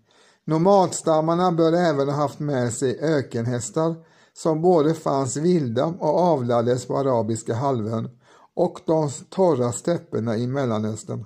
Nomadstammarna 0.49 1.51
bör 1.51 1.73
även 1.73 2.09
ha 2.09 2.15
haft 2.15 2.39
med 2.39 2.73
sig 2.73 2.99
ökenhästar 2.99 3.95
som 4.33 4.62
både 4.62 4.93
fanns 4.93 5.38
vilda 5.38 5.85
och 5.85 6.19
avlades 6.19 6.85
på 6.85 6.97
arabiska 6.97 7.53
halvön 7.53 8.09
och 8.55 8.79
de 8.85 9.09
torra 9.29 9.71
stäpperna 9.71 10.38
i 10.38 10.47
Mellanöstern. 10.47 11.25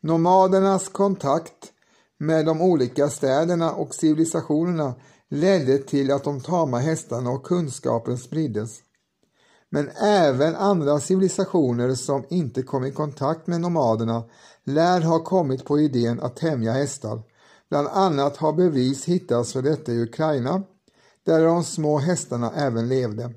Nomadernas 0.00 0.88
kontakt 0.88 1.72
med 2.18 2.46
de 2.46 2.62
olika 2.62 3.08
städerna 3.08 3.72
och 3.72 3.94
civilisationerna 3.94 4.94
ledde 5.28 5.78
till 5.78 6.10
att 6.10 6.24
de 6.24 6.40
tama 6.40 6.78
hästarna 6.78 7.30
och 7.30 7.46
kunskapen 7.46 8.18
spriddes. 8.18 8.78
Men 9.70 9.90
även 10.02 10.56
andra 10.56 11.00
civilisationer 11.00 11.94
som 11.94 12.24
inte 12.30 12.62
kom 12.62 12.84
i 12.84 12.92
kontakt 12.92 13.46
med 13.46 13.60
nomaderna 13.60 14.24
lär 14.64 15.00
ha 15.00 15.24
kommit 15.24 15.64
på 15.64 15.80
idén 15.80 16.20
att 16.20 16.36
tämja 16.36 16.72
hästar. 16.72 17.22
Bland 17.74 17.88
annat 17.88 18.36
har 18.36 18.52
bevis 18.52 19.04
hittats 19.04 19.52
för 19.52 19.62
detta 19.62 19.92
i 19.92 20.02
Ukraina, 20.02 20.62
där 21.24 21.44
de 21.44 21.64
små 21.64 21.98
hästarna 21.98 22.52
även 22.52 22.88
levde. 22.88 23.30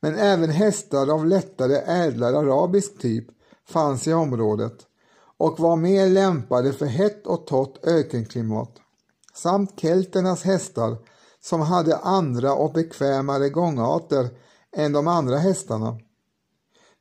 Men 0.00 0.14
även 0.14 0.50
hästar 0.50 1.12
av 1.12 1.26
lättare 1.26 1.76
ädlare 1.76 2.38
arabisk 2.38 2.98
typ 2.98 3.24
fanns 3.68 4.08
i 4.08 4.12
området 4.12 4.74
och 5.38 5.60
var 5.60 5.76
mer 5.76 6.08
lämpade 6.08 6.72
för 6.72 6.86
hett 6.86 7.26
och 7.26 7.46
torrt 7.46 7.86
ökenklimat. 7.86 8.70
Samt 9.34 9.80
kelternas 9.80 10.42
hästar 10.42 10.96
som 11.40 11.60
hade 11.60 11.96
andra 11.96 12.54
och 12.54 12.72
bekvämare 12.72 13.48
gångarter 13.48 14.28
än 14.76 14.92
de 14.92 15.08
andra 15.08 15.36
hästarna. 15.36 15.98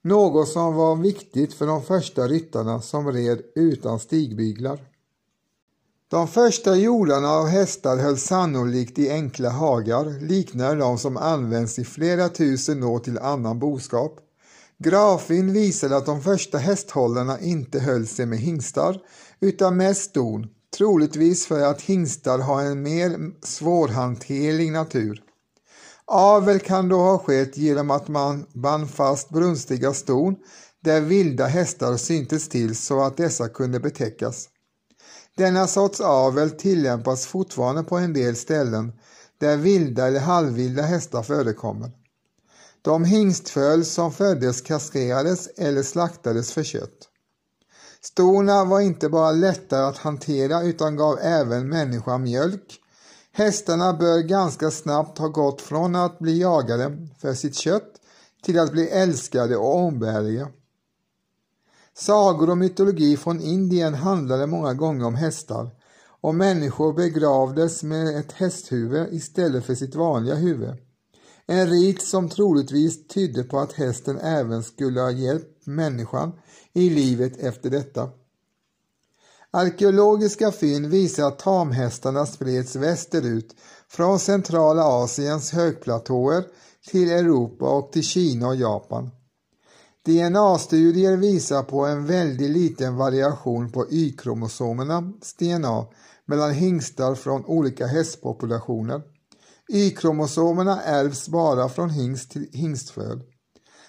Något 0.01 0.47
som 0.47 0.75
var 0.75 0.95
viktigt 0.95 1.53
för 1.53 1.67
de 1.67 1.83
första 1.83 2.27
ryttarna 2.27 2.81
som 2.81 3.11
red 3.11 3.41
utan 3.55 3.99
stigbyglar. 3.99 4.92
De 6.13 6.27
första 6.27 6.75
jordarna 6.75 7.29
av 7.29 7.47
hästar 7.47 7.97
höll 7.97 8.17
sannolikt 8.17 8.99
i 8.99 9.09
enkla 9.09 9.49
hagar, 9.49 10.19
liknande 10.21 10.75
de 10.75 10.97
som 10.97 11.17
används 11.17 11.79
i 11.79 11.85
flera 11.85 12.29
tusen 12.29 12.83
år 12.83 12.99
till 12.99 13.19
annan 13.19 13.59
boskap. 13.59 14.19
Grafin 14.83 15.53
visade 15.53 15.97
att 15.97 16.05
de 16.05 16.21
första 16.21 16.57
hästhållarna 16.57 17.39
inte 17.39 17.79
höll 17.79 18.07
sig 18.07 18.25
med 18.25 18.39
hingstar 18.39 18.99
utan 19.39 19.77
med 19.77 19.97
ston, 19.97 20.47
troligtvis 20.77 21.45
för 21.45 21.61
att 21.61 21.81
hingstar 21.81 22.39
har 22.39 22.63
en 22.63 22.81
mer 22.81 23.31
svårhanterlig 23.45 24.71
natur. 24.71 25.21
Avel 26.05 26.59
kan 26.59 26.89
då 26.89 26.97
ha 26.97 27.17
skett 27.19 27.57
genom 27.57 27.91
att 27.91 28.07
man 28.07 28.45
band 28.53 28.89
fast 28.89 29.29
brunstiga 29.29 29.93
ston 29.93 30.35
där 30.83 31.01
vilda 31.01 31.45
hästar 31.45 31.97
syntes 31.97 32.49
till 32.49 32.75
så 32.75 33.01
att 33.01 33.17
dessa 33.17 33.49
kunde 33.49 33.79
betäckas. 33.79 34.49
Denna 35.37 35.67
sorts 35.67 36.01
avel 36.01 36.51
tillämpas 36.51 37.25
fortfarande 37.25 37.83
på 37.83 37.97
en 37.97 38.13
del 38.13 38.35
ställen 38.35 38.93
där 39.37 39.57
vilda 39.57 40.07
eller 40.07 40.19
halvvilda 40.19 40.81
hästar 40.81 41.23
förekommer. 41.23 41.91
De 42.81 43.05
hingstföl 43.05 43.85
som 43.85 44.11
föddes 44.11 44.61
kastrerades 44.61 45.47
eller 45.47 45.83
slaktades 45.83 46.51
för 46.51 46.63
kött. 46.63 47.09
Stona 48.01 48.65
var 48.65 48.79
inte 48.79 49.09
bara 49.09 49.31
lättare 49.31 49.83
att 49.83 49.97
hantera 49.97 50.61
utan 50.61 50.95
gav 50.95 51.19
även 51.21 51.69
människan 51.69 52.23
mjölk. 52.23 52.79
Hästarna 53.31 53.93
bör 53.93 54.19
ganska 54.19 54.71
snabbt 54.71 55.17
ha 55.17 55.27
gått 55.27 55.61
från 55.61 55.95
att 55.95 56.19
bli 56.19 56.41
jagade 56.41 57.07
för 57.21 57.33
sitt 57.33 57.55
kött 57.55 57.91
till 58.43 58.59
att 58.59 58.71
bli 58.71 58.89
älskade 58.89 59.57
och 59.57 59.75
ombärliga. 59.75 60.47
Sagor 61.95 62.49
och 62.49 62.57
mytologi 62.57 63.17
från 63.17 63.41
Indien 63.41 63.93
handlade 63.93 64.47
många 64.47 64.73
gånger 64.73 65.05
om 65.05 65.15
hästar 65.15 65.69
och 66.21 66.35
människor 66.35 66.93
begravdes 66.93 67.83
med 67.83 68.17
ett 68.19 68.31
hästhuvud 68.31 69.13
istället 69.13 69.65
för 69.65 69.75
sitt 69.75 69.95
vanliga 69.95 70.35
huvud. 70.35 70.77
En 71.45 71.67
rit 71.67 72.01
som 72.01 72.29
troligtvis 72.29 73.07
tydde 73.07 73.43
på 73.43 73.59
att 73.59 73.73
hästen 73.73 74.19
även 74.19 74.63
skulle 74.63 75.01
ha 75.01 75.11
hjälpt 75.11 75.65
människan 75.65 76.31
i 76.73 76.89
livet 76.89 77.37
efter 77.37 77.69
detta. 77.69 78.09
Arkeologiska 79.51 80.51
fynd 80.51 80.85
visar 80.85 81.27
att 81.27 81.39
tamhästarna 81.39 82.25
spreds 82.25 82.75
västerut 82.75 83.55
från 83.87 84.19
centrala 84.19 84.83
Asiens 84.83 85.51
högplatåer 85.51 86.43
till 86.87 87.11
Europa 87.11 87.65
och 87.65 87.91
till 87.91 88.03
Kina 88.03 88.47
och 88.47 88.55
Japan. 88.55 89.09
DNA-studier 90.05 91.17
visar 91.17 91.63
på 91.63 91.85
en 91.85 92.05
väldigt 92.05 92.51
liten 92.51 92.95
variation 92.95 93.71
på 93.71 93.85
Y-kromosomernas 93.89 95.33
DNA 95.39 95.85
mellan 96.25 96.51
hingstar 96.51 97.15
från 97.15 97.45
olika 97.45 97.87
hästpopulationer. 97.87 99.01
Y-kromosomerna 99.69 100.81
ärvs 100.81 101.29
bara 101.29 101.69
från 101.69 101.89
hingst 101.89 102.31
till 102.31 102.47
hingstföl. 102.51 103.21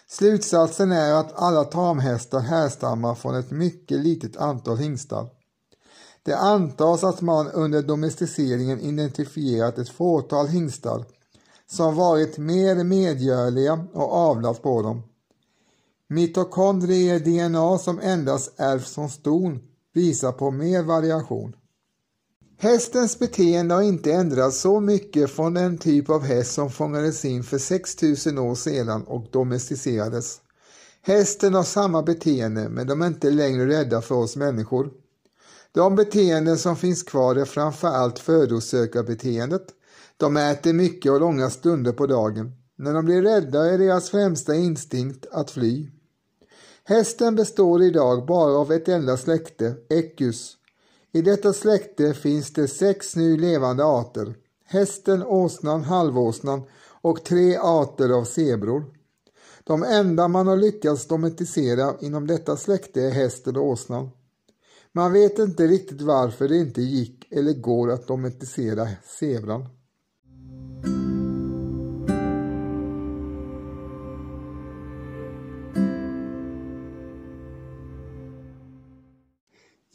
Slutsatsen 0.08 0.92
är 0.92 1.12
att 1.12 1.32
alla 1.34 1.64
tamhästar 1.64 2.40
härstammar 2.40 3.14
från 3.14 3.34
ett 3.34 3.50
mycket 3.50 3.98
litet 3.98 4.36
antal 4.36 4.78
hingstar. 4.78 5.28
Det 6.22 6.36
antas 6.36 7.04
att 7.04 7.20
man 7.20 7.50
under 7.50 7.82
domesticeringen 7.82 8.80
identifierat 8.80 9.78
ett 9.78 9.88
fåtal 9.88 10.46
hingstar 10.46 11.04
som 11.70 11.94
varit 11.94 12.38
mer 12.38 12.84
medgörliga 12.84 13.86
och 13.92 14.12
avlat 14.12 14.62
på 14.62 14.82
dem. 14.82 15.02
Mitokondrier-DNA 16.08 17.78
som 17.78 18.00
endast 18.00 18.52
ärvs 18.56 18.94
från 18.94 19.10
ston 19.10 19.58
visar 19.94 20.32
på 20.32 20.50
mer 20.50 20.82
variation. 20.82 21.56
Hästens 22.58 23.18
beteende 23.18 23.74
har 23.74 23.82
inte 23.82 24.12
ändrats 24.12 24.60
så 24.60 24.80
mycket 24.80 25.30
från 25.30 25.54
den 25.54 25.78
typ 25.78 26.10
av 26.10 26.22
häst 26.22 26.52
som 26.52 26.70
fångades 26.70 27.24
in 27.24 27.44
för 27.44 27.58
6000 27.58 28.38
år 28.38 28.54
sedan 28.54 29.04
och 29.04 29.26
domesticerades. 29.32 30.40
Hästen 31.02 31.54
har 31.54 31.62
samma 31.62 32.02
beteende 32.02 32.68
men 32.68 32.86
de 32.86 33.02
är 33.02 33.06
inte 33.06 33.30
längre 33.30 33.66
rädda 33.66 34.02
för 34.02 34.14
oss 34.14 34.36
människor. 34.36 34.90
De 35.72 35.96
beteenden 35.96 36.58
som 36.58 36.76
finns 36.76 37.02
kvar 37.02 37.36
är 37.36 37.44
framför 37.44 37.88
allt 37.88 38.18
födosökarbeteendet. 38.18 39.66
De 40.16 40.36
äter 40.36 40.72
mycket 40.72 41.12
och 41.12 41.20
långa 41.20 41.50
stunder 41.50 41.92
på 41.92 42.06
dagen. 42.06 42.52
När 42.76 42.94
de 42.94 43.04
blir 43.04 43.22
rädda 43.22 43.72
är 43.72 43.78
deras 43.78 44.10
främsta 44.10 44.54
instinkt 44.54 45.26
att 45.32 45.50
fly. 45.50 45.90
Hästen 46.86 47.34
består 47.34 47.82
idag 47.82 48.26
bara 48.26 48.58
av 48.58 48.72
ett 48.72 48.88
enda 48.88 49.16
släkte, 49.16 49.74
Equus. 49.88 50.56
I 51.12 51.22
detta 51.22 51.52
släkte 51.52 52.14
finns 52.14 52.52
det 52.52 52.68
sex 52.68 53.16
nu 53.16 53.36
levande 53.36 53.84
arter. 53.84 54.34
Hästen, 54.66 55.22
åsnan, 55.22 55.82
halvåsnan 55.82 56.62
och 57.02 57.24
tre 57.24 57.56
arter 57.56 58.08
av 58.08 58.24
zebror. 58.24 58.84
De 59.64 59.82
enda 59.82 60.28
man 60.28 60.46
har 60.46 60.56
lyckats 60.56 61.06
domesticera 61.06 61.94
inom 62.00 62.26
detta 62.26 62.56
släkte 62.56 63.02
är 63.02 63.10
hästen 63.10 63.56
och 63.56 63.66
åsnan. 63.66 64.10
Man 64.92 65.12
vet 65.12 65.38
inte 65.38 65.66
riktigt 65.66 66.02
varför 66.02 66.48
det 66.48 66.56
inte 66.56 66.82
gick 66.82 67.32
eller 67.32 67.52
går 67.52 67.90
att 67.90 68.06
domesticera 68.06 68.88
zebran. 69.04 69.66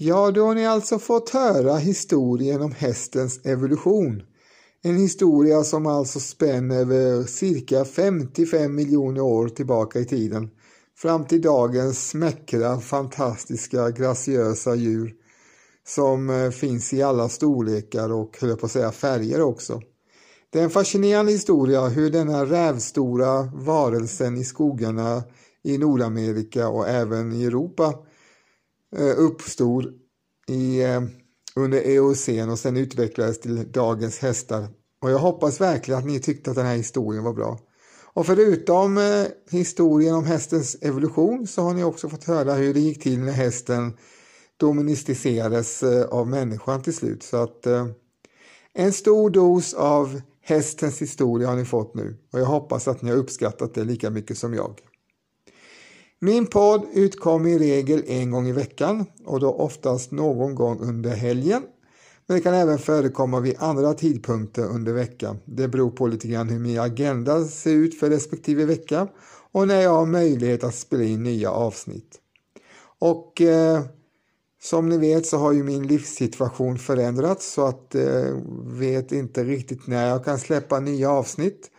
Ja, 0.02 0.32
då 0.32 0.46
har 0.46 0.56
ni 0.56 0.66
alltså 0.66 1.00
fått 1.00 1.30
höra 1.30 1.76
historien 1.76 2.62
om 2.62 2.72
hästens 2.72 3.46
evolution. 3.46 4.22
En 4.82 4.98
historia 4.98 5.64
som 5.64 5.86
alltså 5.86 6.20
spänner 6.20 6.80
över 6.80 7.24
cirka 7.24 7.86
55 7.86 8.76
miljoner 8.76 9.22
år 9.22 9.50
tillbaka 9.50 10.00
i 10.00 10.06
tiden 10.06 10.50
fram 10.98 11.26
till 11.26 11.42
dagens 11.42 12.10
smäckra, 12.10 12.80
fantastiska, 12.80 13.90
graciösa 13.90 14.76
djur 14.76 15.14
som 15.88 16.30
eh, 16.30 16.50
finns 16.50 16.94
i 16.94 17.02
alla 17.02 17.30
storlekar 17.30 18.12
och 18.12 18.38
höll 18.42 18.58
på 18.58 18.66
att 18.66 18.72
säga 18.72 18.92
färger 18.92 19.42
också. 19.42 19.82
Det 20.50 20.60
är 20.60 20.64
en 20.64 20.70
fascinerande 20.70 21.32
historia 21.32 21.88
hur 21.88 22.10
denna 22.10 22.46
rävstora 22.46 23.52
varelsen 23.54 24.38
i 24.38 24.44
skogarna 24.44 25.24
i 25.64 25.78
Nordamerika 25.78 26.70
och 26.70 26.88
även 26.88 27.34
i 27.34 27.44
Europa 27.44 27.94
Eh, 28.98 29.20
uppstod 29.20 29.86
i, 30.48 30.82
eh, 30.82 31.02
under 31.56 31.78
Eocen 31.78 32.50
och 32.50 32.60
sen 32.60 32.78
utvecklades 32.78 33.40
till 33.40 33.72
dagens 33.72 34.20
hästar. 34.20 34.68
Och 35.02 35.12
jag 35.12 35.20
hoppas 35.20 35.62
verkligen 35.62 36.00
att 36.00 36.06
ni 36.06 36.20
tyckte 36.20 36.50
att 36.50 36.56
den 36.56 36.66
här 36.66 36.76
historien 36.76 37.24
var 37.24 37.34
bra. 37.34 37.60
Och 38.14 38.26
förutom 38.26 38.98
eh, 38.98 39.26
historien 39.50 40.16
om 40.16 40.26
hästens 40.26 40.78
evolution 40.82 41.48
så 41.48 41.62
har 41.62 41.74
ni 41.74 41.84
också 41.84 42.10
fått 42.10 42.24
höra 42.24 42.54
hur 42.54 42.74
det 42.74 42.80
gick 42.80 43.04
till 43.04 43.20
när 43.20 43.32
hästen 43.32 43.98
domesticerades 44.58 45.84
av 46.10 46.28
människan 46.28 46.82
till 46.82 46.96
slut. 46.96 47.24
Så 47.24 47.38
att 47.38 47.66
en 48.74 48.94
stor 48.94 49.30
dos 49.30 49.74
av 49.74 50.22
hästens 50.42 51.02
historia 51.02 51.48
har 51.48 51.56
ni 51.56 51.66
fått 51.66 51.96
nu 51.96 52.18
och 52.34 52.40
jag 52.40 52.46
hoppas 52.46 52.88
att 52.88 53.02
ni 53.02 53.10
har 53.10 53.18
uppskattat 53.18 53.74
det 53.74 53.84
lika 53.84 54.10
mycket 54.10 54.38
som 54.38 54.54
jag. 54.54 54.80
Min 56.22 56.46
podd 56.46 56.86
utkommer 56.94 57.50
i 57.50 57.60
regel 57.60 58.04
en 58.08 58.32
gång 58.32 58.48
i 58.48 58.52
veckan 58.52 59.06
och 59.26 59.40
då 59.40 59.54
oftast 59.54 60.12
någon 60.12 60.56
gång 60.56 60.80
under 60.80 61.16
helgen. 61.16 61.64
Men 62.28 62.38
det 62.38 62.44
kan 62.44 62.54
även 62.54 62.80
förekomma 62.80 63.40
vid 63.40 63.56
andra 63.60 63.94
tidpunkter 63.94 64.66
under 64.66 64.94
veckan. 64.94 65.40
Det 65.46 65.68
beror 65.68 65.92
på 65.92 66.08
lite 66.08 66.28
grann 66.28 66.50
hur 66.50 66.60
min 66.60 66.80
agenda 66.80 67.46
ser 67.46 67.72
ut 67.72 68.00
för 68.00 68.10
respektive 68.10 68.66
vecka 68.66 69.08
och 69.52 69.68
när 69.68 69.82
jag 69.82 69.94
har 69.94 70.06
möjlighet 70.06 70.64
att 70.64 70.76
spela 70.76 71.04
in 71.04 71.24
nya 71.24 71.52
avsnitt. 71.52 72.20
Och 73.00 73.42
eh, 73.42 73.82
som 74.62 74.90
ni 74.90 74.98
vet 74.98 75.26
så 75.26 75.38
har 75.38 75.52
ju 75.52 75.64
min 75.64 75.88
livssituation 75.88 76.78
förändrats 76.78 77.54
så 77.54 77.66
att 77.66 77.96
eh, 77.96 78.38
vet 78.64 79.12
inte 79.12 79.44
riktigt 79.44 79.88
när 79.88 80.08
jag 80.08 80.26
kan 80.26 80.40
släppa 80.40 80.80
nya 80.80 81.12
avsnitt. 81.12 81.72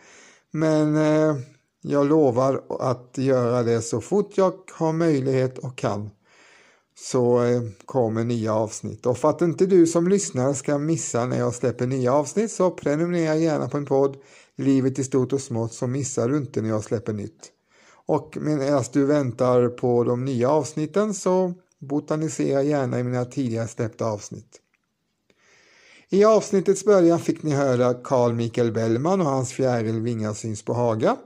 Men 0.51 0.95
eh, 0.95 1.35
jag 1.81 2.07
lovar 2.07 2.61
att 2.79 3.17
göra 3.17 3.63
det 3.63 3.81
så 3.81 4.01
fort 4.01 4.37
jag 4.37 4.53
har 4.71 4.93
möjlighet 4.93 5.57
och 5.57 5.77
kan. 5.77 6.09
Så 6.99 7.43
eh, 7.43 7.61
kommer 7.85 8.23
nya 8.23 8.53
avsnitt. 8.53 9.05
Och 9.05 9.17
för 9.17 9.29
att 9.29 9.41
inte 9.41 9.65
du 9.65 9.87
som 9.87 10.07
lyssnar 10.07 10.53
ska 10.53 10.77
missa 10.77 11.25
när 11.25 11.37
jag 11.37 11.53
släpper 11.53 11.87
nya 11.87 12.13
avsnitt 12.13 12.51
så 12.51 12.71
prenumerera 12.71 13.35
gärna 13.35 13.69
på 13.69 13.77
en 13.77 13.85
podd 13.85 14.17
Livet 14.55 14.99
i 14.99 15.03
stort 15.03 15.33
och 15.33 15.41
smått 15.41 15.73
så 15.73 15.87
missar 15.87 16.29
du 16.29 16.37
inte 16.37 16.61
när 16.61 16.69
jag 16.69 16.83
släpper 16.83 17.13
nytt. 17.13 17.51
Och 18.05 18.37
medan 18.41 18.83
du 18.93 19.05
väntar 19.05 19.69
på 19.69 20.03
de 20.03 20.25
nya 20.25 20.49
avsnitten 20.49 21.13
så 21.13 21.53
botanisera 21.79 22.63
gärna 22.63 22.99
i 22.99 23.03
mina 23.03 23.25
tidigare 23.25 23.67
släppta 23.67 24.05
avsnitt. 24.05 24.59
I 26.09 26.23
avsnittets 26.25 26.85
början 26.85 27.19
fick 27.19 27.43
ni 27.43 27.51
höra 27.51 27.93
Carl 27.93 28.33
Michael 28.33 28.71
Bellman 28.71 29.21
och 29.21 29.27
hans 29.27 29.53
fjäril 29.53 29.99
Vingar 29.99 30.33
syns 30.33 30.65
på 30.65 30.73
Haga. 30.73 31.17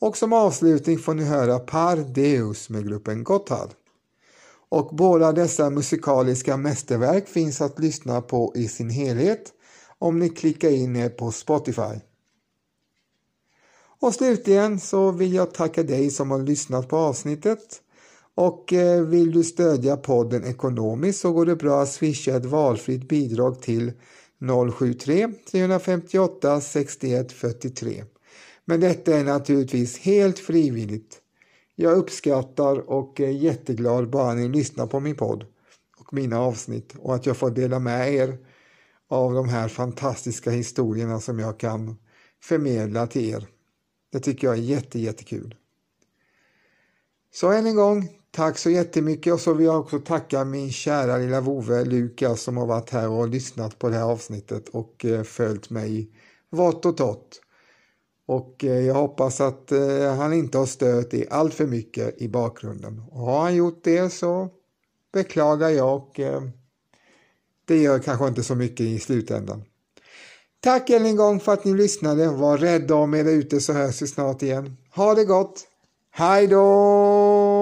Och 0.00 0.16
som 0.16 0.32
avslutning 0.32 0.98
får 0.98 1.14
ni 1.14 1.24
höra 1.24 1.58
Par 1.58 1.96
Deus 1.96 2.70
med 2.70 2.88
gruppen 2.88 3.24
Gotthard. 3.24 3.70
Och 4.68 4.96
båda 4.96 5.32
dessa 5.32 5.70
musikaliska 5.70 6.56
mästerverk 6.56 7.28
finns 7.28 7.60
att 7.60 7.78
lyssna 7.78 8.20
på 8.20 8.52
i 8.56 8.68
sin 8.68 8.90
helhet 8.90 9.52
om 9.98 10.18
ni 10.18 10.28
klickar 10.28 10.70
in 10.70 10.96
er 10.96 11.08
på 11.08 11.32
Spotify. 11.32 12.00
Och 14.00 14.14
slutligen 14.14 14.80
så 14.80 15.10
vill 15.10 15.34
jag 15.34 15.54
tacka 15.54 15.82
dig 15.82 16.10
som 16.10 16.30
har 16.30 16.38
lyssnat 16.38 16.88
på 16.88 16.96
avsnittet. 16.96 17.82
Och 18.34 18.72
eh, 18.72 19.02
vill 19.02 19.32
du 19.32 19.44
stödja 19.44 19.96
podden 19.96 20.44
ekonomiskt 20.44 21.20
så 21.20 21.32
går 21.32 21.46
det 21.46 21.56
bra 21.56 21.82
att 21.82 21.92
swisha 21.92 22.36
ett 22.36 22.44
valfritt 22.44 23.08
bidrag 23.08 23.62
till 23.62 23.92
073 24.78 25.28
358 25.50 26.60
61 26.60 27.32
43. 27.32 28.04
Men 28.68 28.80
detta 28.80 29.16
är 29.16 29.24
naturligtvis 29.24 29.98
helt 29.98 30.38
frivilligt. 30.38 31.20
Jag 31.74 31.98
uppskattar 31.98 32.90
och 32.90 33.20
är 33.20 33.28
jätteglad 33.28 34.10
bara 34.10 34.34
ni 34.34 34.48
lyssnar 34.48 34.86
på 34.86 35.00
min 35.00 35.16
podd 35.16 35.46
och 35.98 36.14
mina 36.14 36.40
avsnitt 36.40 36.94
och 36.98 37.14
att 37.14 37.26
jag 37.26 37.36
får 37.36 37.50
dela 37.50 37.78
med 37.78 38.14
er 38.14 38.38
av 39.08 39.34
de 39.34 39.48
här 39.48 39.68
fantastiska 39.68 40.50
historierna 40.50 41.20
som 41.20 41.38
jag 41.38 41.58
kan 41.58 41.96
förmedla 42.42 43.06
till 43.06 43.34
er. 43.34 43.46
Det 44.12 44.20
tycker 44.20 44.46
jag 44.46 44.56
är 44.56 44.62
jätte, 44.62 44.98
jättekul. 44.98 45.54
Så 47.32 47.52
än 47.52 47.66
en 47.66 47.76
gång, 47.76 48.08
tack 48.30 48.58
så 48.58 48.70
jättemycket 48.70 49.32
och 49.32 49.40
så 49.40 49.54
vill 49.54 49.66
jag 49.66 49.80
också 49.80 49.98
tacka 49.98 50.44
min 50.44 50.72
kära 50.72 51.16
lilla 51.16 51.40
vovve 51.40 51.84
Lukas 51.84 52.42
som 52.42 52.56
har 52.56 52.66
varit 52.66 52.90
här 52.90 53.08
och 53.08 53.28
lyssnat 53.28 53.78
på 53.78 53.88
det 53.88 53.94
här 53.94 54.04
avsnittet 54.04 54.68
och 54.68 55.04
eh, 55.04 55.22
följt 55.22 55.70
mig 55.70 56.10
vått 56.50 56.86
och 56.86 56.96
tott. 56.96 57.40
Och 58.26 58.64
eh, 58.64 58.80
jag 58.86 58.94
hoppas 58.94 59.40
att 59.40 59.72
eh, 59.72 60.14
han 60.14 60.32
inte 60.32 60.58
har 60.58 60.66
stört 60.66 61.14
i 61.14 61.26
allt 61.30 61.54
för 61.54 61.66
mycket 61.66 62.22
i 62.22 62.28
bakgrunden. 62.28 63.02
Och 63.10 63.20
har 63.20 63.40
han 63.40 63.54
gjort 63.54 63.80
det 63.84 64.10
så 64.10 64.48
beklagar 65.12 65.68
jag 65.68 65.96
och 65.96 66.20
eh, 66.20 66.42
det 67.64 67.78
gör 67.78 67.98
kanske 67.98 68.28
inte 68.28 68.42
så 68.42 68.54
mycket 68.54 68.86
i 68.86 68.98
slutändan. 68.98 69.64
Tack 70.60 70.90
än 70.90 71.06
en 71.06 71.16
gång 71.16 71.40
för 71.40 71.52
att 71.52 71.64
ni 71.64 71.74
lyssnade. 71.74 72.28
Var 72.28 72.58
rädda 72.58 72.94
om 72.94 73.14
er 73.14 73.24
ute 73.24 73.60
så 73.60 73.72
hörs 73.72 74.02
vi 74.02 74.06
snart 74.06 74.42
igen. 74.42 74.76
Ha 74.94 75.14
det 75.14 75.24
gott! 75.24 75.66
Hej 76.10 76.46
då! 76.46 77.55